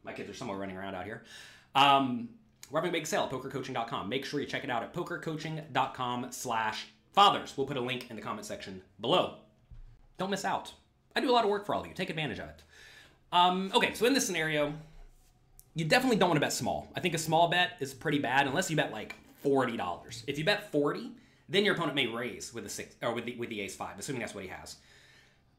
My 0.03 0.13
kids 0.13 0.31
are 0.31 0.33
somewhere 0.33 0.57
running 0.57 0.75
around 0.75 0.95
out 0.95 1.05
here. 1.05 1.25
Um, 1.75 2.29
we're 2.71 2.79
having 2.79 2.89
a 2.89 2.91
big 2.91 3.05
sale 3.05 3.21
at 3.25 3.29
pokercoaching.com. 3.29 4.09
Make 4.09 4.25
sure 4.25 4.39
you 4.39 4.47
check 4.47 4.63
it 4.63 4.71
out 4.71 4.81
at 4.81 4.91
pokercoaching.com 4.91 6.31
slash 6.31 6.87
fathers. 7.13 7.53
We'll 7.55 7.67
put 7.67 7.77
a 7.77 7.81
link 7.81 8.09
in 8.09 8.15
the 8.15 8.21
comment 8.23 8.47
section 8.47 8.81
below. 8.99 9.35
Don't 10.17 10.31
miss 10.31 10.43
out. 10.43 10.73
I 11.15 11.19
do 11.19 11.29
a 11.29 11.33
lot 11.33 11.43
of 11.43 11.51
work 11.51 11.67
for 11.67 11.75
all 11.75 11.81
of 11.81 11.87
you. 11.87 11.93
Take 11.93 12.09
advantage 12.09 12.39
of 12.39 12.49
it. 12.49 12.63
Um, 13.31 13.71
okay, 13.75 13.93
so 13.93 14.07
in 14.07 14.15
this 14.15 14.25
scenario, 14.25 14.73
you 15.75 15.85
definitely 15.85 16.17
don't 16.17 16.29
want 16.29 16.37
to 16.37 16.41
bet 16.41 16.53
small. 16.53 16.87
I 16.95 16.99
think 17.01 17.13
a 17.13 17.19
small 17.19 17.49
bet 17.49 17.73
is 17.79 17.93
pretty 17.93 18.19
bad 18.19 18.47
unless 18.47 18.69
you 18.69 18.77
bet 18.77 18.91
like 18.91 19.15
forty 19.43 19.77
dollars. 19.77 20.23
If 20.25 20.37
you 20.39 20.45
bet 20.45 20.71
forty, 20.71 21.11
then 21.49 21.65
your 21.65 21.75
opponent 21.75 21.95
may 21.95 22.07
raise 22.07 22.53
with 22.53 22.63
the 22.63 22.69
six 22.69 22.95
or 23.01 23.13
with 23.13 23.25
the 23.25 23.35
with 23.35 23.49
the 23.49 23.61
ace 23.61 23.75
five, 23.75 23.99
assuming 23.99 24.21
that's 24.21 24.33
what 24.33 24.43
he 24.43 24.49
has. 24.49 24.77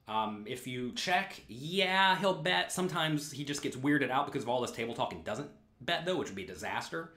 Um, 0.08 0.44
if 0.46 0.66
you 0.66 0.92
check, 0.92 1.42
yeah, 1.48 2.16
he'll 2.18 2.34
bet. 2.34 2.72
Sometimes 2.72 3.30
he 3.32 3.44
just 3.44 3.62
gets 3.62 3.76
weirded 3.76 4.10
out 4.10 4.26
because 4.26 4.42
of 4.42 4.48
all 4.48 4.60
this 4.60 4.70
table 4.70 4.94
talk 4.94 5.12
and 5.12 5.24
doesn't 5.24 5.50
bet 5.80 6.06
though, 6.06 6.16
which 6.16 6.28
would 6.28 6.36
be 6.36 6.44
a 6.44 6.46
disaster. 6.46 7.10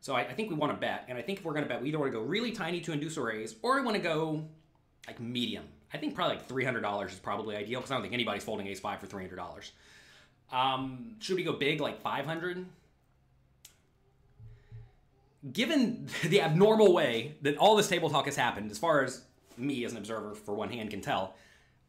So 0.00 0.14
I, 0.14 0.20
I 0.20 0.32
think 0.32 0.50
we 0.50 0.56
want 0.56 0.72
to 0.72 0.78
bet, 0.78 1.04
and 1.08 1.18
I 1.18 1.22
think 1.22 1.40
if 1.40 1.44
we're 1.44 1.52
going 1.52 1.64
to 1.64 1.68
bet, 1.68 1.82
we 1.82 1.88
either 1.88 1.98
want 1.98 2.12
to 2.12 2.18
go 2.18 2.24
really 2.24 2.52
tiny 2.52 2.80
to 2.82 2.92
induce 2.92 3.16
a 3.16 3.22
raise, 3.22 3.56
or 3.62 3.76
we 3.76 3.82
want 3.82 3.96
to 3.96 4.02
go 4.02 4.44
like 5.06 5.20
medium. 5.20 5.64
I 5.92 5.98
think 5.98 6.14
probably 6.14 6.36
like 6.36 6.46
three 6.46 6.64
hundred 6.64 6.82
dollars 6.82 7.12
is 7.12 7.18
probably 7.18 7.56
ideal 7.56 7.80
because 7.80 7.90
I 7.90 7.94
don't 7.94 8.02
think 8.02 8.14
anybody's 8.14 8.44
folding 8.44 8.66
ace 8.66 8.80
five 8.80 9.00
for 9.00 9.06
three 9.06 9.22
hundred 9.22 9.36
dollars. 9.36 9.72
Um, 10.52 11.16
should 11.18 11.36
we 11.36 11.44
go 11.44 11.52
big 11.52 11.80
like 11.80 12.00
five 12.00 12.26
hundred? 12.26 12.66
Given 15.52 16.08
the 16.24 16.40
abnormal 16.40 16.92
way 16.92 17.36
that 17.42 17.56
all 17.58 17.76
this 17.76 17.88
table 17.88 18.10
talk 18.10 18.26
has 18.26 18.36
happened, 18.36 18.70
as 18.70 18.78
far 18.78 19.04
as 19.04 19.22
me 19.56 19.84
as 19.84 19.92
an 19.92 19.98
observer 19.98 20.34
for 20.34 20.54
one 20.54 20.70
hand 20.70 20.90
can 20.90 21.00
tell, 21.00 21.34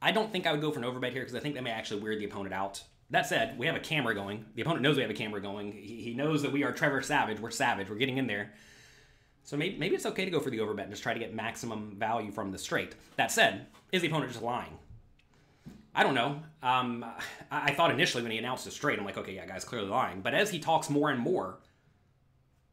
I 0.02 0.12
don't 0.12 0.32
think 0.32 0.46
I 0.46 0.52
would 0.52 0.62
go 0.62 0.72
for 0.72 0.80
an 0.80 0.86
overbet 0.86 1.12
here 1.12 1.22
because 1.22 1.36
I 1.36 1.40
think 1.40 1.56
that 1.56 1.64
may 1.64 1.72
actually 1.72 2.02
weird 2.02 2.20
the 2.20 2.26
opponent 2.26 2.54
out. 2.54 2.84
That 3.10 3.26
said, 3.26 3.58
we 3.58 3.68
have 3.68 3.76
a 3.76 3.80
camera 3.80 4.14
going. 4.14 4.46
The 4.56 4.62
opponent 4.62 4.82
knows 4.82 4.98
we 4.98 5.02
have 5.02 5.12
a 5.12 5.16
camera 5.16 5.42
going. 5.42 5.72
He, 5.72 6.02
he 6.02 6.14
knows 6.14 6.42
that 6.42 6.52
we 6.52 6.64
are 6.64 6.74
Trevor 6.74 7.02
Savage. 7.02 7.40
We're 7.40 7.52
Savage. 7.52 7.90
We're 7.90 7.96
getting 7.96 8.18
in 8.18 8.28
there. 8.28 8.52
So 9.44 9.56
maybe, 9.56 9.78
maybe 9.78 9.96
it's 9.96 10.06
okay 10.06 10.26
to 10.26 10.32
go 10.32 10.42
for 10.42 10.50
the 10.50 10.58
overbet 10.58 10.84
and 10.84 10.92
just 10.92 11.04
try 11.04 11.14
to 11.14 11.20
get 11.20 11.34
maximum 11.34 11.96
value 11.98 12.32
from 12.32 12.52
the 12.52 12.58
straight. 12.58 12.96
That 13.16 13.32
said, 13.32 13.68
is 13.94 14.02
the 14.02 14.10
opponent 14.10 14.32
just 14.32 14.44
lying? 14.44 14.78
I 15.98 16.04
don't 16.04 16.14
know. 16.14 16.40
Um, 16.62 17.04
I, 17.50 17.72
I 17.72 17.74
thought 17.74 17.90
initially 17.90 18.22
when 18.22 18.32
he 18.32 18.38
announced 18.38 18.66
the 18.66 18.72
straight, 18.72 19.00
I'm 19.00 19.06
like, 19.06 19.18
okay, 19.18 19.34
yeah, 19.34 19.48
guy's 19.48 19.66
clearly 19.66 19.90
lying. 19.90 20.22
But 20.22 20.36
as 20.36 20.52
he 20.52 20.60
talks 20.60 20.92
more 20.92 21.10
and 21.10 21.20
more, 21.20 21.58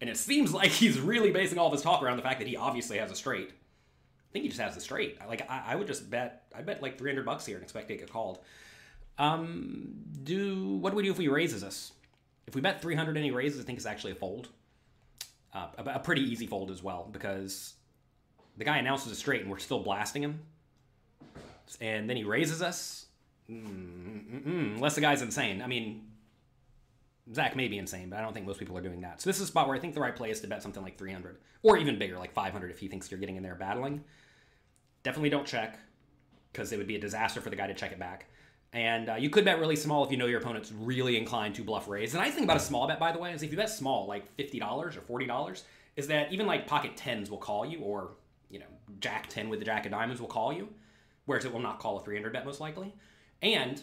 and 0.03 0.11
it 0.11 0.19
seems 0.19 0.53
like 0.55 0.71
he's 0.71 1.01
really 1.01 1.33
basing 1.33 1.59
all 1.59 1.69
of 1.69 1.73
his 1.73 1.81
talk 1.81 2.03
around 2.03 2.19
the 2.19 2.23
fact 2.23 2.39
that 2.41 2.47
he 2.47 2.55
obviously 2.55 2.99
has 2.99 3.11
a 3.11 3.15
straight, 3.15 3.49
I 3.49 4.33
think 4.33 4.43
he 4.43 4.49
just 4.51 4.61
has 4.61 4.75
the 4.75 4.81
straight. 4.83 5.19
Like 5.27 5.51
I, 5.51 5.63
I 5.69 5.77
would 5.77 5.87
just 5.87 6.11
bet. 6.11 6.43
I 6.55 6.61
bet 6.61 6.83
like 6.83 6.99
three 6.99 7.11
hundred 7.11 7.25
bucks 7.25 7.47
here 7.47 7.57
and 7.57 7.63
expect 7.63 7.89
to 7.89 7.97
get 7.97 8.13
called. 8.13 8.41
Um, 9.17 9.95
do 10.23 10.77
what 10.77 10.91
do 10.91 10.97
we 10.97 11.03
do 11.03 11.11
if 11.11 11.17
he 11.17 11.29
raises 11.29 11.65
us? 11.65 11.93
If 12.47 12.55
we 12.55 12.61
bet 12.61 12.83
three 12.83 12.95
hundred 12.95 13.17
and 13.17 13.25
he 13.25 13.31
raises, 13.31 13.59
I 13.59 13.65
think 13.65 13.79
it's 13.79 13.87
actually 13.87 14.13
a 14.13 14.17
fold. 14.17 14.49
Uh, 15.55 15.69
a, 15.79 15.85
a 15.95 15.99
pretty 15.99 16.23
easy 16.23 16.47
fold 16.47 16.71
as 16.71 16.83
well 16.83 17.09
because 17.11 17.73
the 18.59 18.65
guy 18.65 18.77
announces 18.77 19.13
a 19.13 19.15
straight 19.15 19.41
and 19.41 19.51
we're 19.51 19.59
still 19.59 19.81
blasting 19.81 20.23
him, 20.23 20.41
and 21.81 22.11
then 22.11 22.19
he 22.19 22.25
raises 22.25 22.61
us. 22.61 23.07
Mm-mm-mm, 23.51 24.77
unless 24.77 24.95
the 24.95 25.01
guy's 25.01 25.23
insane. 25.23 25.61
I 25.63 25.67
mean, 25.67 26.07
Zach 27.33 27.57
may 27.57 27.69
be 27.69 27.79
insane, 27.79 28.11
but 28.11 28.19
I 28.19 28.23
don't 28.23 28.33
think 28.33 28.47
most 28.47 28.59
people 28.59 28.77
are 28.77 28.83
doing 28.83 29.01
that. 29.03 29.21
So 29.21 29.29
this 29.29 29.37
is 29.37 29.43
a 29.43 29.47
spot 29.47 29.67
where 29.67 29.77
I 29.77 29.81
think 29.81 29.95
the 29.95 30.01
right 30.01 30.15
play 30.15 30.31
is 30.31 30.41
to 30.41 30.47
bet 30.47 30.63
something 30.63 30.83
like 30.83 30.99
300 30.99 31.39
or 31.63 31.79
even 31.79 31.99
bigger, 31.99 32.19
like 32.19 32.33
500 32.33 32.71
if 32.71 32.79
he 32.79 32.89
thinks 32.89 33.11
you're 33.11 33.21
getting 33.21 33.37
in 33.37 33.43
there 33.43 33.55
battling. 33.55 34.05
Definitely 35.03 35.31
don't 35.31 35.47
check 35.47 35.79
because 36.53 36.73
it 36.73 36.79
would 36.79 36.87
be 36.87 36.97
a 36.97 37.01
disaster 37.01 37.41
for 37.41 37.51
the 37.51 37.57
guy 37.57 37.67
to 37.67 37.75
check 37.75 37.93
it 37.93 37.99
back. 37.99 38.27
And 38.73 39.09
uh, 39.09 39.15
you 39.15 39.31
could 39.31 39.45
bet 39.45 39.61
really 39.61 39.77
small 39.77 40.05
if 40.05 40.11
you 40.11 40.17
know 40.17 40.27
your 40.27 40.41
opponent's 40.41 40.73
really 40.73 41.17
inclined 41.17 41.55
to 41.55 41.65
bluff 41.65 41.89
raise. 41.89 42.15
And 42.15 42.23
I 42.23 42.31
think 42.31 42.45
about 42.45 42.57
a 42.57 42.61
small 42.61 42.89
bet, 42.89 42.99
by 42.99 43.13
the 43.13 43.19
way, 43.19 43.33
is 43.33 43.43
if 43.43 43.51
you 43.51 43.57
bet 43.57 43.71
small, 43.71 44.07
like 44.07 44.37
$50 44.37 44.61
or 45.11 45.21
$40, 45.21 45.63
is 45.97 46.09
that 46.09 46.33
even 46.33 46.47
like 46.47 46.67
pocket 46.67 46.97
tens 46.97 47.31
will 47.31 47.39
call 47.39 47.65
you, 47.65 47.79
or, 47.79 48.11
you 48.51 48.59
know, 48.59 48.67
jack 48.99 49.29
10 49.29 49.49
with 49.49 49.61
the 49.61 49.65
jack 49.65 49.87
of 49.87 49.93
diamonds 49.93 50.21
will 50.21 50.29
call 50.29 50.53
you, 50.53 50.69
whereas 51.27 51.45
it 51.45 51.53
will 51.53 51.61
not 51.61 51.79
call 51.79 51.99
a 51.99 52.05
300 52.05 52.33
bet 52.33 52.45
most 52.45 52.61
likely. 52.61 52.93
And 53.45 53.81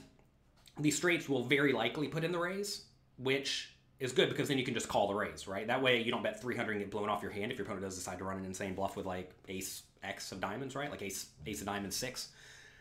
the 0.79 0.91
straights 0.91 1.29
will 1.29 1.43
very 1.43 1.71
likely 1.71 2.07
put 2.07 2.23
in 2.23 2.31
the 2.31 2.39
raise, 2.39 2.85
which 3.17 3.73
is 3.99 4.11
good 4.11 4.29
because 4.29 4.47
then 4.47 4.57
you 4.57 4.65
can 4.65 4.73
just 4.73 4.89
call 4.89 5.07
the 5.07 5.13
raise, 5.13 5.47
right? 5.47 5.67
That 5.67 5.81
way 5.81 6.01
you 6.01 6.11
don't 6.11 6.23
bet 6.23 6.41
300 6.41 6.71
and 6.71 6.81
get 6.81 6.89
blown 6.89 7.07
off 7.07 7.21
your 7.21 7.31
hand 7.31 7.51
if 7.51 7.59
your 7.59 7.65
opponent 7.65 7.85
does 7.85 7.95
decide 7.95 8.17
to 8.17 8.23
run 8.23 8.37
an 8.37 8.45
insane 8.45 8.73
bluff 8.73 8.97
with 8.97 9.05
like 9.05 9.31
ace 9.47 9.83
X 10.03 10.31
of 10.31 10.41
diamonds, 10.41 10.75
right? 10.75 10.89
Like 10.89 11.03
ace 11.03 11.27
ace 11.45 11.61
of 11.61 11.67
diamonds 11.67 11.95
six. 11.95 12.29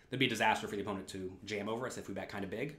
That'd 0.08 0.18
be 0.18 0.26
a 0.26 0.30
disaster 0.30 0.66
for 0.66 0.74
the 0.74 0.82
opponent 0.82 1.06
to 1.08 1.30
jam 1.44 1.68
over 1.68 1.86
us 1.86 1.98
if 1.98 2.08
we 2.08 2.14
bet 2.14 2.30
kind 2.30 2.42
of 2.42 2.50
big. 2.50 2.76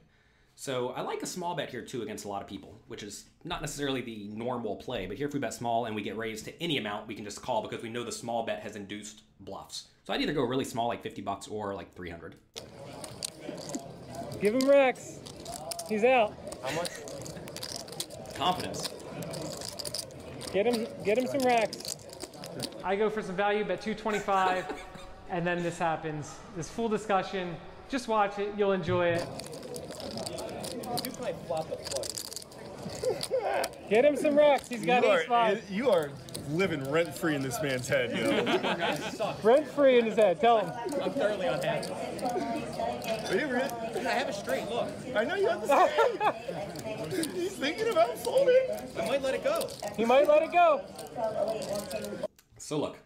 So 0.56 0.88
I 0.90 1.00
like 1.02 1.22
a 1.22 1.26
small 1.26 1.54
bet 1.54 1.70
here 1.70 1.82
too 1.82 2.02
against 2.02 2.24
a 2.24 2.28
lot 2.28 2.42
of 2.42 2.48
people, 2.48 2.78
which 2.88 3.04
is 3.04 3.24
not 3.44 3.60
necessarily 3.60 4.02
the 4.02 4.28
normal 4.34 4.76
play. 4.76 5.06
But 5.06 5.16
here, 5.16 5.28
if 5.28 5.32
we 5.32 5.40
bet 5.40 5.54
small 5.54 5.86
and 5.86 5.94
we 5.94 6.02
get 6.02 6.16
raised 6.16 6.44
to 6.46 6.62
any 6.62 6.76
amount, 6.76 7.06
we 7.06 7.14
can 7.14 7.24
just 7.24 7.40
call 7.40 7.62
because 7.62 7.82
we 7.82 7.88
know 7.88 8.04
the 8.04 8.12
small 8.12 8.44
bet 8.44 8.60
has 8.60 8.76
induced 8.76 9.22
bluffs. 9.40 9.88
So 10.04 10.12
I'd 10.12 10.20
either 10.20 10.32
go 10.32 10.42
really 10.42 10.64
small, 10.64 10.88
like 10.88 11.02
50 11.02 11.22
bucks, 11.22 11.46
or 11.46 11.74
like 11.74 11.94
300. 11.94 12.34
Give 14.42 14.56
him 14.56 14.68
Rex. 14.68 15.20
He's 15.88 16.02
out. 16.02 16.34
How 16.64 16.74
much? 16.74 16.88
Confidence. 18.34 18.88
Get 20.52 20.66
him, 20.66 20.88
get 21.04 21.16
him 21.16 21.28
some 21.28 21.42
racks. 21.42 21.96
I 22.82 22.96
go 22.96 23.08
for 23.08 23.22
some 23.22 23.36
value, 23.36 23.64
bet 23.64 23.80
225, 23.80 24.64
and 25.30 25.46
then 25.46 25.62
this 25.62 25.78
happens. 25.78 26.34
This 26.56 26.68
full 26.68 26.88
discussion. 26.88 27.54
Just 27.88 28.08
watch 28.08 28.40
it. 28.40 28.52
You'll 28.58 28.72
enjoy 28.72 29.10
it. 29.10 29.26
Duke 31.04 31.20
might 31.20 31.36
flop 31.46 31.70
a 31.70 31.76
flush. 31.76 33.68
Get 33.88 34.04
him 34.04 34.16
some 34.16 34.36
racks. 34.36 34.68
He's 34.68 34.84
got 34.84 35.04
you 35.04 35.12
ace 35.12 35.26
five. 35.26 35.62
you 35.70 35.88
are 35.88 36.10
living 36.50 36.88
rent 36.90 37.14
free 37.14 37.34
in 37.34 37.42
this 37.42 37.60
man's 37.62 37.88
head, 37.88 38.16
yo. 38.16 39.34
Rent 39.42 39.68
free 39.68 39.98
in 39.98 40.04
his 40.06 40.16
head. 40.16 40.40
Tell 40.40 40.60
him. 40.60 40.72
I'm 41.02 41.12
thoroughly 41.12 41.46
unhappy. 41.46 41.92
Are 43.28 43.40
you 43.40 43.46
really? 43.46 44.06
I 44.06 44.12
have 44.12 44.28
a 44.28 44.32
straight. 44.32 44.68
Look, 44.68 44.88
I 45.14 45.24
know 45.24 45.36
you 45.36 45.48
understand. 45.48 45.92
He's 47.34 47.52
thinking 47.52 47.88
about 47.88 48.18
folding. 48.18 48.66
I 48.98 49.06
might 49.06 49.22
let 49.22 49.34
it 49.34 49.44
go. 49.44 49.68
He 49.96 50.04
might 50.04 50.28
let 50.28 50.42
it 50.42 50.52
go. 50.52 50.82
So 52.58 52.78
look, 52.78 52.98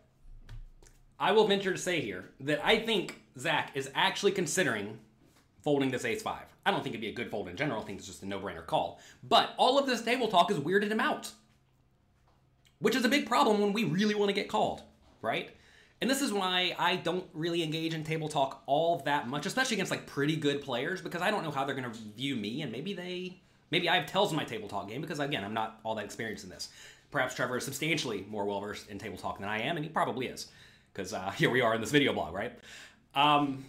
I 1.18 1.32
will 1.32 1.46
venture 1.46 1.72
to 1.72 1.78
say 1.78 2.00
here 2.00 2.30
that 2.40 2.64
I 2.64 2.78
think 2.78 3.22
Zach 3.38 3.72
is 3.74 3.90
actually 3.94 4.32
considering 4.32 4.98
folding 5.62 5.90
this 5.90 6.04
ace 6.04 6.22
five. 6.22 6.44
I 6.64 6.70
don't 6.70 6.82
think 6.82 6.94
it'd 6.94 7.00
be 7.00 7.08
a 7.08 7.12
good 7.12 7.30
fold 7.30 7.48
in 7.48 7.56
general. 7.56 7.80
I 7.80 7.84
think 7.84 7.98
it's 7.98 8.06
just 8.06 8.22
a 8.22 8.26
no-brainer 8.26 8.66
call. 8.66 9.00
But 9.22 9.50
all 9.56 9.78
of 9.78 9.86
this 9.86 10.02
table 10.02 10.28
talk 10.28 10.50
has 10.50 10.58
weirded 10.58 10.90
him 10.90 11.00
out, 11.00 11.30
which 12.78 12.94
is 12.94 13.04
a 13.04 13.08
big 13.08 13.26
problem 13.26 13.60
when 13.60 13.72
we 13.72 13.84
really 13.84 14.14
want 14.14 14.28
to 14.28 14.34
get 14.34 14.48
called, 14.48 14.82
right? 15.22 15.50
And 16.00 16.10
this 16.10 16.20
is 16.20 16.32
why 16.32 16.74
I 16.78 16.96
don't 16.96 17.24
really 17.32 17.62
engage 17.62 17.94
in 17.94 18.04
table 18.04 18.28
talk 18.28 18.62
all 18.66 18.98
that 19.06 19.28
much, 19.28 19.46
especially 19.46 19.76
against 19.76 19.90
like 19.90 20.06
pretty 20.06 20.36
good 20.36 20.62
players, 20.62 21.00
because 21.00 21.22
I 21.22 21.30
don't 21.30 21.42
know 21.42 21.50
how 21.50 21.64
they're 21.64 21.74
going 21.74 21.90
to 21.90 21.98
view 22.16 22.36
me, 22.36 22.62
and 22.62 22.70
maybe 22.70 22.92
they, 22.92 23.40
maybe 23.70 23.88
I 23.88 23.96
have 23.96 24.06
tells 24.06 24.30
in 24.30 24.36
my 24.36 24.44
table 24.44 24.68
talk 24.68 24.88
game 24.88 25.00
because 25.00 25.20
again, 25.20 25.42
I'm 25.42 25.54
not 25.54 25.80
all 25.84 25.94
that 25.94 26.04
experienced 26.04 26.44
in 26.44 26.50
this. 26.50 26.68
Perhaps 27.10 27.34
Trevor 27.34 27.56
is 27.56 27.64
substantially 27.64 28.26
more 28.28 28.44
well 28.44 28.60
versed 28.60 28.90
in 28.90 28.98
table 28.98 29.16
talk 29.16 29.38
than 29.38 29.48
I 29.48 29.62
am, 29.62 29.76
and 29.76 29.84
he 29.84 29.90
probably 29.90 30.26
is, 30.26 30.48
because 30.92 31.14
uh, 31.14 31.30
here 31.36 31.50
we 31.50 31.62
are 31.62 31.74
in 31.74 31.80
this 31.80 31.92
video 31.92 32.12
blog, 32.12 32.34
right? 32.34 32.52
Um, 33.14 33.64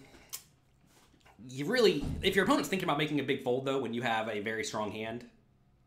you 1.50 1.66
really, 1.66 2.04
if 2.22 2.36
your 2.36 2.44
opponent's 2.44 2.68
thinking 2.68 2.90
about 2.90 2.98
making 2.98 3.22
a 3.22 3.24
big 3.24 3.44
fold 3.44 3.66
though, 3.66 3.80
when 3.80 3.94
you 3.94 4.02
have 4.02 4.28
a 4.28 4.42
very 4.42 4.66
strong 4.66 4.92
hand, 4.92 5.24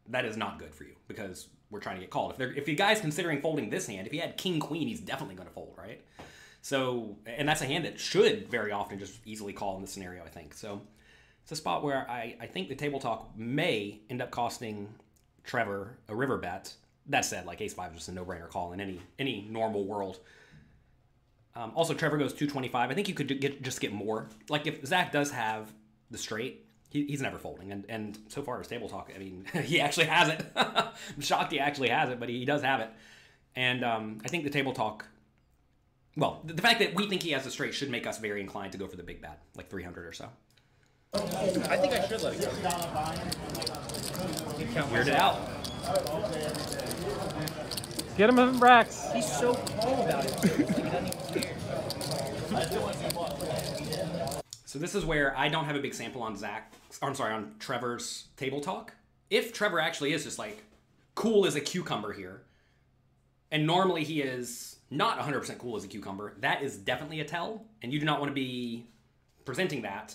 that 0.09 0.25
is 0.25 0.39
not 0.39 0.59
good 0.59 0.75
for 0.75 0.85
you 0.85 0.95
because 1.07 1.49
we're 1.71 1.81
trying 1.81 1.97
to 1.97 2.00
get 2.00 2.11
called. 2.11 2.33
If 2.33 2.39
they're, 2.39 2.53
if 2.53 2.65
the 2.65 2.75
guy's 2.75 3.00
considering 3.00 3.41
folding 3.41 3.71
this 3.71 3.87
hand, 3.87 4.07
if 4.07 4.12
he 4.12 4.19
had 4.19 4.37
king 4.37 4.61
queen, 4.61 4.89
he's 4.89 5.00
definitely 5.00 5.37
going 5.37 5.49
to 5.49 5.55
fold, 5.55 5.75
right? 5.79 6.03
So, 6.62 7.17
and 7.27 7.49
that's 7.49 7.62
a 7.62 7.67
hand 7.67 7.85
that 7.85 7.99
should 7.99 8.49
very 8.49 8.73
often 8.73 8.99
just 8.99 9.19
easily 9.25 9.53
call 9.53 9.77
in 9.77 9.83
this 9.83 9.93
scenario, 9.93 10.23
I 10.25 10.29
think. 10.29 10.55
So, 10.55 10.83
it's 11.43 11.53
a 11.53 11.57
spot 11.57 11.83
where 11.83 12.09
I, 12.09 12.37
I 12.41 12.47
think 12.47 12.69
the 12.69 12.75
table 12.75 13.00
talk 13.00 13.31
may 13.37 14.00
end 14.11 14.23
up 14.23 14.31
costing 14.31 14.89
Trevor 15.45 15.99
a 16.09 16.15
river 16.15 16.39
bet. 16.39 16.75
That 17.07 17.25
said, 17.25 17.47
like 17.47 17.61
ace 17.61 17.75
five 17.75 17.93
is 17.93 17.99
just 17.99 18.09
a 18.09 18.12
no 18.12 18.25
brainer 18.25 18.49
call 18.49 18.73
in 18.73 18.81
any 18.81 19.00
any 19.19 19.49
normal 19.50 19.85
world. 19.85 20.21
Um, 21.57 21.73
also, 21.75 21.95
Trevor 21.95 22.19
goes 22.19 22.33
225. 22.33 22.91
I 22.91 22.95
think 22.95 23.09
you 23.09 23.15
could 23.15 23.41
get 23.41 23.62
just 23.62 23.81
get 23.81 23.93
more. 23.93 24.29
Like 24.49 24.67
if 24.67 24.85
Zach 24.87 25.12
does 25.12 25.31
have 25.33 25.73
the 26.11 26.19
straight, 26.19 26.67
he, 26.91 27.07
he's 27.07 27.23
never 27.23 27.39
folding. 27.39 27.73
And 27.73 27.87
and 27.89 28.19
so 28.29 28.43
far 28.43 28.59
his 28.59 28.69
table 28.69 28.89
talk, 28.89 29.11
I 29.15 29.19
mean, 29.19 29.47
he 29.65 29.81
actually 29.81 30.07
has 30.07 30.29
it. 30.29 30.45
I'm 30.57 31.21
shocked 31.21 31.53
he 31.53 31.61
actually 31.61 31.89
has 31.89 32.11
it, 32.11 32.21
but 32.21 32.29
he, 32.29 32.41
he 32.41 32.45
does 32.45 32.63
have 32.63 32.81
it. 32.81 32.91
And 33.57 33.85
um, 33.85 34.19
I 34.25 34.29
think 34.29 34.45
the 34.45 34.51
table 34.51 34.73
talk, 34.73 35.07
well, 36.17 36.41
the, 36.45 36.53
the 36.53 36.63
fact 36.63 36.81
that 36.81 36.95
we 36.95 37.09
think 37.09 37.23
he 37.23 37.31
has 37.31 37.45
the 37.45 37.51
straight 37.51 37.75
should 37.75 37.91
make 37.91 38.07
us 38.07 38.19
very 38.19 38.41
inclined 38.41 38.73
to 38.73 38.79
go 38.79 38.87
for 38.87 38.97
the 38.97 39.03
big 39.03 39.21
bet, 39.21 39.43
like 39.57 39.69
300 39.69 40.07
or 40.07 40.13
so. 40.13 40.29
I 41.13 41.19
think 41.77 41.93
I 41.93 42.07
should 42.07 42.23
let 42.23 42.35
it 42.35 42.41
go. 42.41 42.51
You 44.59 44.67
count 44.73 44.93
Weird 44.93 45.09
it 45.09 45.17
out. 45.17 45.41
Get 48.17 48.31
him 48.31 48.39
in 48.39 48.61
Rex. 48.61 49.11
He's 49.13 49.27
so 49.27 49.55
calm 49.55 50.01
about 50.01 50.25
it. 50.27 50.31
So 54.71 54.79
this 54.79 54.95
is 54.95 55.05
where 55.05 55.37
I 55.37 55.49
don't 55.49 55.65
have 55.65 55.75
a 55.75 55.81
big 55.81 55.95
sample 55.95 56.23
on 56.23 56.37
Zach. 56.37 56.73
I'm 57.03 57.17
sorry, 57.17 57.35
on 57.35 57.57
Trevor's 57.59 58.29
table 58.37 58.61
talk. 58.61 58.95
If 59.29 59.53
Trevor 59.53 59.81
actually 59.81 60.12
is 60.12 60.23
just 60.23 60.39
like 60.39 60.62
cool 61.17 61.45
as 61.45 61.57
a 61.57 61.61
cucumber 61.61 62.12
here, 62.12 62.43
and 63.50 63.67
normally 63.67 64.05
he 64.05 64.23
is 64.23 64.77
not 64.89 65.19
100% 65.19 65.59
cool 65.59 65.77
as 65.77 65.83
a 65.83 65.89
cucumber, 65.89 66.37
that 66.39 66.62
is 66.62 66.77
definitely 66.77 67.19
a 67.19 67.25
tell, 67.25 67.65
and 67.83 67.93
you 67.93 67.99
do 67.99 68.07
not 68.07 68.21
want 68.21 68.31
to 68.31 68.33
be 68.33 68.87
presenting 69.45 69.83
that 69.83 70.15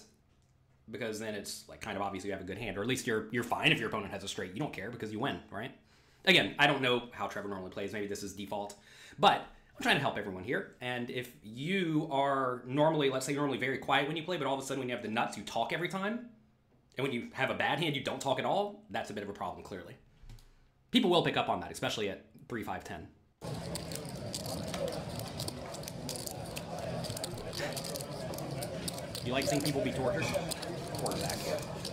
because 0.90 1.20
then 1.20 1.36
it's 1.36 1.68
like 1.68 1.82
kind 1.82 1.98
of 1.98 2.02
obvious 2.02 2.24
you 2.24 2.32
have 2.32 2.40
a 2.40 2.46
good 2.46 2.58
hand, 2.58 2.78
or 2.78 2.82
at 2.82 2.88
least 2.88 3.06
you're 3.06 3.28
you're 3.32 3.44
fine 3.44 3.74
if 3.74 3.78
your 3.78 3.90
opponent 3.90 4.14
has 4.14 4.24
a 4.24 4.28
straight. 4.30 4.54
You 4.54 4.62
don't 4.62 4.72
care 4.72 4.90
because 4.90 5.12
you 5.12 5.20
win, 5.20 5.38
right? 5.52 5.76
Again, 6.24 6.56
I 6.58 6.68
don't 6.68 6.82
know 6.82 7.10
how 7.12 7.28
Trevor 7.28 7.50
normally 7.50 7.72
plays. 7.72 7.92
Maybe 7.92 8.08
this 8.08 8.24
is 8.24 8.32
default, 8.32 8.76
but 9.20 9.46
I'm 9.78 9.84
trying 9.84 9.96
to 9.96 10.02
help 10.02 10.18
everyone 10.18 10.44
here. 10.44 10.76
And 10.80 11.10
if 11.10 11.32
you 11.44 12.08
are 12.10 12.64
normally, 12.66 13.10
let's 13.10 13.26
say, 13.26 13.34
you're 13.34 13.42
normally 13.42 13.58
very 13.58 13.78
quiet 13.78 14.08
when 14.08 14.16
you 14.16 14.24
play, 14.24 14.38
but 14.38 14.48
all 14.48 14.58
of 14.58 14.64
a 14.64 14.66
sudden 14.66 14.80
when 14.80 14.88
you 14.88 14.96
have 14.96 15.04
the 15.04 15.10
nuts, 15.10 15.36
you 15.38 15.44
talk 15.44 15.74
every 15.74 15.90
time, 15.90 16.30
and 16.98 17.06
when 17.06 17.12
you 17.12 17.28
have 17.34 17.50
a 17.50 17.54
bad 17.54 17.80
hand, 17.80 17.94
you 17.94 18.02
don't 18.02 18.22
talk 18.22 18.40
at 18.40 18.46
all. 18.46 18.86
That's 18.90 19.10
a 19.10 19.14
bit 19.14 19.24
of 19.24 19.30
a 19.30 19.34
problem, 19.34 19.64
clearly. 19.64 19.98
People 20.92 21.10
will 21.10 21.24
pick 21.24 21.36
up 21.36 21.50
on 21.50 21.60
that, 21.60 21.72
especially 21.72 22.10
at 22.10 22.26
three, 22.48 22.64
five, 22.64 22.86
ten. 22.86 23.10
You 29.26 29.34
like 29.34 29.46
seeing 29.46 29.62
people 29.62 29.82
be 29.82 29.92
tortured? 29.92 30.24
Poor 31.06 31.16
Zach. 31.18 31.38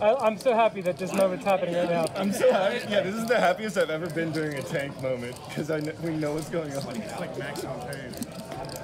I, 0.01 0.15
I'm 0.15 0.37
so 0.37 0.53
happy 0.55 0.81
that 0.81 0.97
this 0.97 1.13
moment's 1.13 1.45
happening 1.45 1.75
right 1.75 1.89
now. 1.89 2.05
I'm 2.15 2.33
so 2.33 2.51
happy. 2.51 2.79
Yeah, 2.89 3.01
this 3.01 3.15
is 3.15 3.25
the 3.27 3.39
happiest 3.39 3.77
I've 3.77 3.89
ever 3.89 4.09
been 4.09 4.31
during 4.31 4.57
a 4.57 4.63
tank 4.63 4.99
moment 5.01 5.35
because 5.47 5.69
I 5.71 5.79
kn- 5.79 5.95
we 6.01 6.17
know 6.17 6.33
what's 6.33 6.49
going 6.49 6.71
on. 6.75 6.95
It's 6.97 7.19
like 7.19 7.37
maximum 7.37 7.79
pain. 7.81 8.11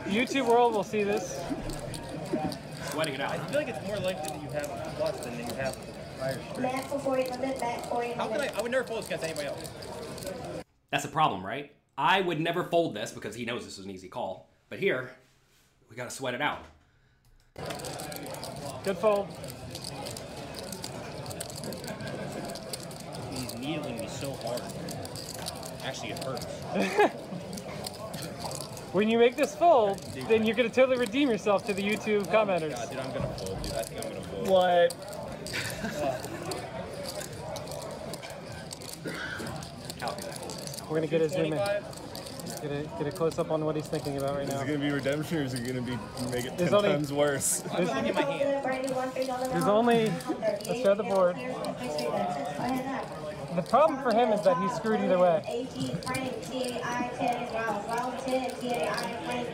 YouTube 0.05 0.48
world 0.48 0.74
will 0.74 0.83
see 0.83 1.03
this. 1.03 1.39
Sweating 2.91 3.15
it 3.15 3.21
out. 3.21 3.31
I 3.31 3.38
feel 3.39 3.59
like 3.59 3.67
it's 3.67 3.86
more 3.88 3.98
likely 3.98 4.29
that 4.29 4.41
you 4.41 4.50
have 4.50 4.65
a 4.65 4.93
plus 4.98 5.19
than 5.19 5.38
that 5.38 5.48
you 5.48 5.53
have 5.55 5.77
a 5.77 6.24
higher 6.24 6.39
straight. 6.51 6.62
Matt 6.62 6.88
for 6.89 7.00
400, 7.00 7.39
Matt 7.41 7.62
How 7.62 7.89
400. 7.89 8.31
can 8.31 8.41
I? 8.41 8.59
I 8.59 8.62
would 8.62 8.71
never 8.71 8.83
fold 8.86 9.00
this 9.00 9.07
against 9.07 9.24
anybody 9.25 9.48
else. 9.48 9.69
That's 10.91 11.05
a 11.05 11.09
problem, 11.09 11.45
right? 11.45 11.71
I 11.98 12.21
would 12.21 12.39
never 12.39 12.63
fold 12.63 12.95
this 12.95 13.12
because 13.12 13.36
he 13.36 13.45
knows 13.45 13.65
this 13.65 13.77
is 13.77 13.86
an 13.86 13.91
easy 13.91 14.07
call. 14.07 14.48
But 14.69 14.79
here, 14.79 15.12
we 15.89 15.95
gotta 15.95 16.09
sweat 16.12 16.33
it 16.33 16.41
out. 16.41 16.63
Good 18.83 18.98
fold. 18.98 19.27
He's 23.39 23.55
needling 23.55 24.00
me 24.00 24.08
so 24.08 24.34
hard. 24.43 24.62
Actually, 25.84 26.12
it 26.12 26.24
hurts. 26.24 26.46
When 28.91 29.08
you 29.08 29.19
make 29.19 29.36
this 29.36 29.55
fold, 29.55 30.00
then 30.27 30.48
you're 30.48 30.55
gonna 30.55 30.67
totally 30.67 30.98
redeem 30.98 31.29
yourself 31.29 31.63
to 31.67 31.75
the 31.75 31.84
YouTube 31.84 32.25
oh, 32.27 32.31
commenters. 32.31 32.72
God, 32.72 32.89
dude, 32.89 33.00
I'm 33.00 33.12
gonna 33.13 33.27
fold, 33.36 33.62
dude. 33.62 33.74
I 33.74 33.84
think 33.84 34.03
I'm 34.03 34.12
gonna 34.12 34.25
fold. 34.25 34.48
What? 34.48 34.96
We're 40.89 40.96
gonna 40.96 41.05
get 41.05 41.22
a 41.22 41.29
zoom 41.29 41.53
in. 41.53 41.60
Get 41.60 42.72
a, 42.72 42.89
get 42.98 43.08
a 43.08 43.12
close 43.12 43.38
up 43.38 43.51
on 43.51 43.63
what 43.63 43.75
he's 43.75 43.86
thinking 43.86 44.17
about 44.17 44.36
right 44.36 44.48
Is 44.48 44.50
now. 44.50 44.55
Is 44.55 44.63
it 44.63 44.74
gonna 44.74 44.79
be 44.79 44.91
redemption 44.91 45.38
or 45.38 45.43
is 45.43 45.53
it 45.53 45.67
gonna 45.67 45.81
be 45.84 46.00
make 46.31 46.46
it 46.46 46.58
There's 46.58 46.72
ten 46.72 46.79
only- 46.79 46.89
times 46.89 47.13
worse? 47.13 47.63
I'm 47.72 47.86
gonna 47.86 48.01
get 48.01 48.15
my 48.15 48.22
hand. 48.24 48.65
There's 49.51 49.65
only, 49.65 50.12
let's 50.65 50.81
show 50.81 50.96
the 50.96 51.03
board. 51.03 51.38
The 53.56 53.63
problem 53.63 54.01
for 54.03 54.12
him 54.12 54.29
is 54.32 54.41
that 54.44 54.58
he's 54.58 54.72
screwed 54.74 55.01
either 55.01 55.18
way. 55.18 55.38
AT 55.48 56.06
Frank, 56.06 56.41
TAI 56.50 57.12
10, 57.18 57.53
round, 57.53 57.88
round 57.88 58.20
10, 58.20 58.51
TAI 58.51 59.18
Frank, 59.25 59.50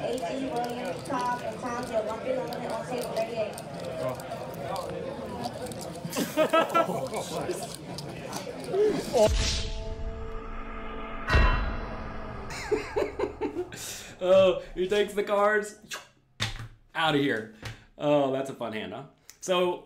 AT 0.00 0.40
Williams, 0.52 1.02
Tom, 1.08 1.40
and 1.42 1.60
Tom, 1.60 1.82
the 1.84 1.94
one 2.02 2.20
big 2.24 2.38
on 2.38 2.46
the 2.48 2.74
on 2.74 2.86
table 2.86 3.10
38. 3.12 3.52
Oh, 14.18 14.62
he 14.74 14.88
takes 14.88 15.14
the 15.14 15.22
cards. 15.22 15.76
Out 16.94 17.14
of 17.14 17.20
here. 17.20 17.54
Oh, 17.98 18.32
that's 18.32 18.50
a 18.50 18.54
fun 18.54 18.72
hand, 18.72 18.92
huh? 18.92 19.02
So, 19.40 19.84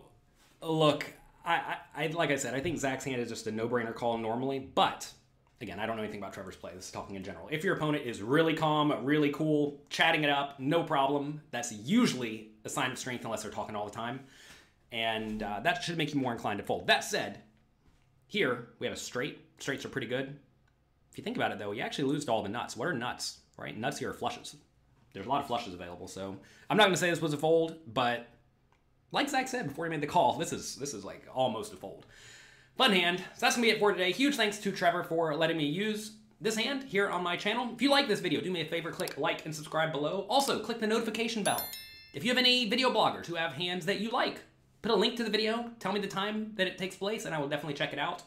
look, 0.61 1.05
I, 1.45 1.53
I, 1.53 2.03
I 2.03 2.07
like 2.07 2.31
I 2.31 2.35
said, 2.35 2.53
I 2.53 2.59
think 2.59 2.77
Zach's 2.77 3.03
hand 3.03 3.21
is 3.21 3.29
just 3.29 3.47
a 3.47 3.51
no-brainer 3.51 3.93
call 3.93 4.17
normally, 4.17 4.59
but 4.59 5.11
again, 5.59 5.79
I 5.79 5.85
don't 5.85 5.95
know 5.95 6.03
anything 6.03 6.19
about 6.19 6.33
Trevor's 6.33 6.55
play. 6.55 6.71
This 6.75 6.85
is 6.85 6.91
talking 6.91 7.15
in 7.15 7.23
general. 7.23 7.47
If 7.51 7.63
your 7.63 7.75
opponent 7.75 8.05
is 8.05 8.21
really 8.21 8.53
calm, 8.53 8.93
really 9.05 9.29
cool, 9.31 9.81
chatting 9.89 10.23
it 10.23 10.29
up, 10.29 10.59
no 10.59 10.83
problem, 10.83 11.41
that's 11.51 11.71
usually 11.71 12.51
a 12.65 12.69
sign 12.69 12.91
of 12.91 12.97
strength 12.97 13.25
unless 13.25 13.43
they're 13.43 13.51
talking 13.51 13.75
all 13.75 13.85
the 13.85 13.91
time. 13.91 14.21
And 14.91 15.41
uh, 15.43 15.61
that 15.63 15.83
should 15.83 15.97
make 15.97 16.13
you 16.13 16.19
more 16.19 16.33
inclined 16.33 16.59
to 16.59 16.65
fold. 16.65 16.87
That 16.87 17.03
said, 17.03 17.41
here 18.27 18.69
we 18.79 18.87
have 18.87 18.95
a 18.95 18.99
straight. 18.99 19.39
Straights 19.59 19.85
are 19.85 19.89
pretty 19.89 20.07
good. 20.07 20.37
If 21.11 21.17
you 21.17 21.23
think 21.23 21.37
about 21.37 21.51
it, 21.51 21.59
though, 21.59 21.71
you 21.71 21.81
actually 21.81 22.05
lose 22.05 22.25
to 22.25 22.31
all 22.31 22.41
the 22.41 22.49
nuts. 22.49 22.75
What 22.75 22.87
are 22.87 22.93
nuts, 22.93 23.39
right? 23.57 23.77
Nuts 23.77 23.99
here 23.99 24.09
are 24.09 24.13
flushes. 24.13 24.55
There's 25.13 25.25
a 25.25 25.29
lot 25.29 25.41
of 25.41 25.47
flushes 25.47 25.73
available, 25.73 26.07
so 26.07 26.37
I'm 26.69 26.77
not 26.77 26.83
going 26.83 26.93
to 26.93 26.99
say 26.99 27.09
this 27.09 27.21
was 27.21 27.33
a 27.33 27.37
fold, 27.37 27.75
but 27.93 28.27
like 29.11 29.29
Zach 29.29 29.47
said 29.47 29.67
before 29.67 29.85
he 29.85 29.91
made 29.91 30.01
the 30.01 30.07
call, 30.07 30.37
this 30.37 30.53
is 30.53 30.75
this 30.75 30.93
is 30.93 31.03
like 31.03 31.25
almost 31.33 31.73
a 31.73 31.75
fold. 31.75 32.05
Fun 32.77 32.91
hand. 32.93 33.19
So 33.19 33.41
that's 33.41 33.55
gonna 33.55 33.67
be 33.67 33.71
it 33.71 33.79
for 33.79 33.91
today. 33.91 34.11
Huge 34.11 34.35
thanks 34.35 34.57
to 34.59 34.71
Trevor 34.71 35.03
for 35.03 35.35
letting 35.35 35.57
me 35.57 35.65
use 35.65 36.13
this 36.39 36.55
hand 36.55 36.83
here 36.83 37.09
on 37.09 37.23
my 37.23 37.37
channel. 37.37 37.69
If 37.73 37.81
you 37.81 37.91
like 37.91 38.07
this 38.07 38.19
video, 38.19 38.41
do 38.41 38.51
me 38.51 38.61
a 38.61 38.65
favor, 38.65 38.91
click 38.91 39.17
like 39.17 39.45
and 39.45 39.55
subscribe 39.55 39.91
below. 39.91 40.25
Also, 40.29 40.59
click 40.59 40.79
the 40.79 40.87
notification 40.87 41.43
bell. 41.43 41.61
If 42.13 42.23
you 42.23 42.29
have 42.29 42.37
any 42.37 42.67
video 42.67 42.89
bloggers 42.91 43.27
who 43.27 43.35
have 43.35 43.53
hands 43.53 43.85
that 43.85 43.99
you 43.99 44.09
like, 44.09 44.41
put 44.81 44.91
a 44.91 44.95
link 44.95 45.15
to 45.17 45.23
the 45.23 45.29
video, 45.29 45.69
tell 45.79 45.93
me 45.93 45.99
the 45.99 46.07
time 46.07 46.53
that 46.55 46.67
it 46.67 46.77
takes 46.77 46.95
place, 46.95 47.25
and 47.25 47.35
I 47.35 47.39
will 47.39 47.47
definitely 47.47 47.75
check 47.75 47.93
it 47.93 47.99
out. 47.99 48.23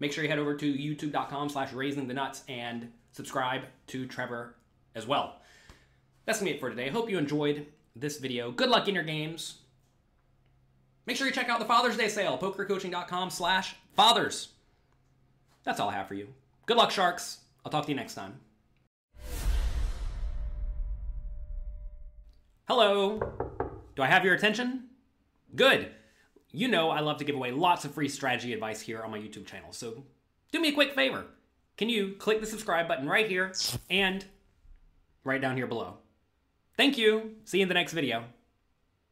Make 0.00 0.12
sure 0.12 0.24
you 0.24 0.28
head 0.28 0.38
over 0.38 0.56
to 0.56 0.74
youtube.com 0.74 1.48
slash 1.48 1.72
raising 1.72 2.08
the 2.08 2.14
nuts 2.14 2.42
and 2.48 2.90
subscribe 3.12 3.62
to 3.86 4.06
Trevor 4.06 4.56
as 4.94 5.06
well. 5.06 5.36
That's 6.24 6.40
gonna 6.40 6.50
be 6.50 6.56
it 6.56 6.60
for 6.60 6.68
today. 6.68 6.88
I 6.88 6.90
hope 6.90 7.08
you 7.08 7.16
enjoyed 7.16 7.66
this 7.94 8.18
video. 8.18 8.50
Good 8.50 8.68
luck 8.68 8.88
in 8.88 8.94
your 8.94 9.04
games. 9.04 9.60
Make 11.06 11.16
sure 11.16 11.26
you 11.26 11.32
check 11.32 11.48
out 11.48 11.60
the 11.60 11.64
Father's 11.64 11.96
Day 11.96 12.08
sale, 12.08 12.36
pokercoaching.com 12.36 13.30
slash 13.30 13.76
fathers. 13.94 14.48
That's 15.64 15.80
all 15.80 15.88
I 15.88 15.94
have 15.94 16.08
for 16.08 16.14
you. 16.14 16.28
Good 16.66 16.76
luck, 16.76 16.90
Sharks. 16.90 17.38
I'll 17.64 17.70
talk 17.70 17.84
to 17.86 17.90
you 17.90 17.96
next 17.96 18.14
time. 18.14 18.40
Hello. 22.68 23.20
Do 23.94 24.02
I 24.02 24.06
have 24.06 24.24
your 24.24 24.34
attention? 24.34 24.88
Good. 25.54 25.90
You 26.50 26.68
know 26.68 26.90
I 26.90 27.00
love 27.00 27.18
to 27.18 27.24
give 27.24 27.36
away 27.36 27.52
lots 27.52 27.84
of 27.84 27.94
free 27.94 28.08
strategy 28.08 28.52
advice 28.52 28.80
here 28.80 29.02
on 29.02 29.10
my 29.10 29.18
YouTube 29.18 29.46
channel, 29.46 29.72
so 29.72 30.04
do 30.52 30.60
me 30.60 30.68
a 30.68 30.72
quick 30.72 30.94
favor. 30.94 31.26
Can 31.76 31.88
you 31.88 32.14
click 32.18 32.40
the 32.40 32.46
subscribe 32.46 32.88
button 32.88 33.08
right 33.08 33.28
here 33.28 33.52
and 33.90 34.24
right 35.22 35.40
down 35.40 35.56
here 35.56 35.66
below? 35.66 35.98
Thank 36.76 36.98
you. 36.98 37.36
See 37.44 37.58
you 37.58 37.62
in 37.62 37.68
the 37.68 37.74
next 37.74 37.92
video. 37.92 38.24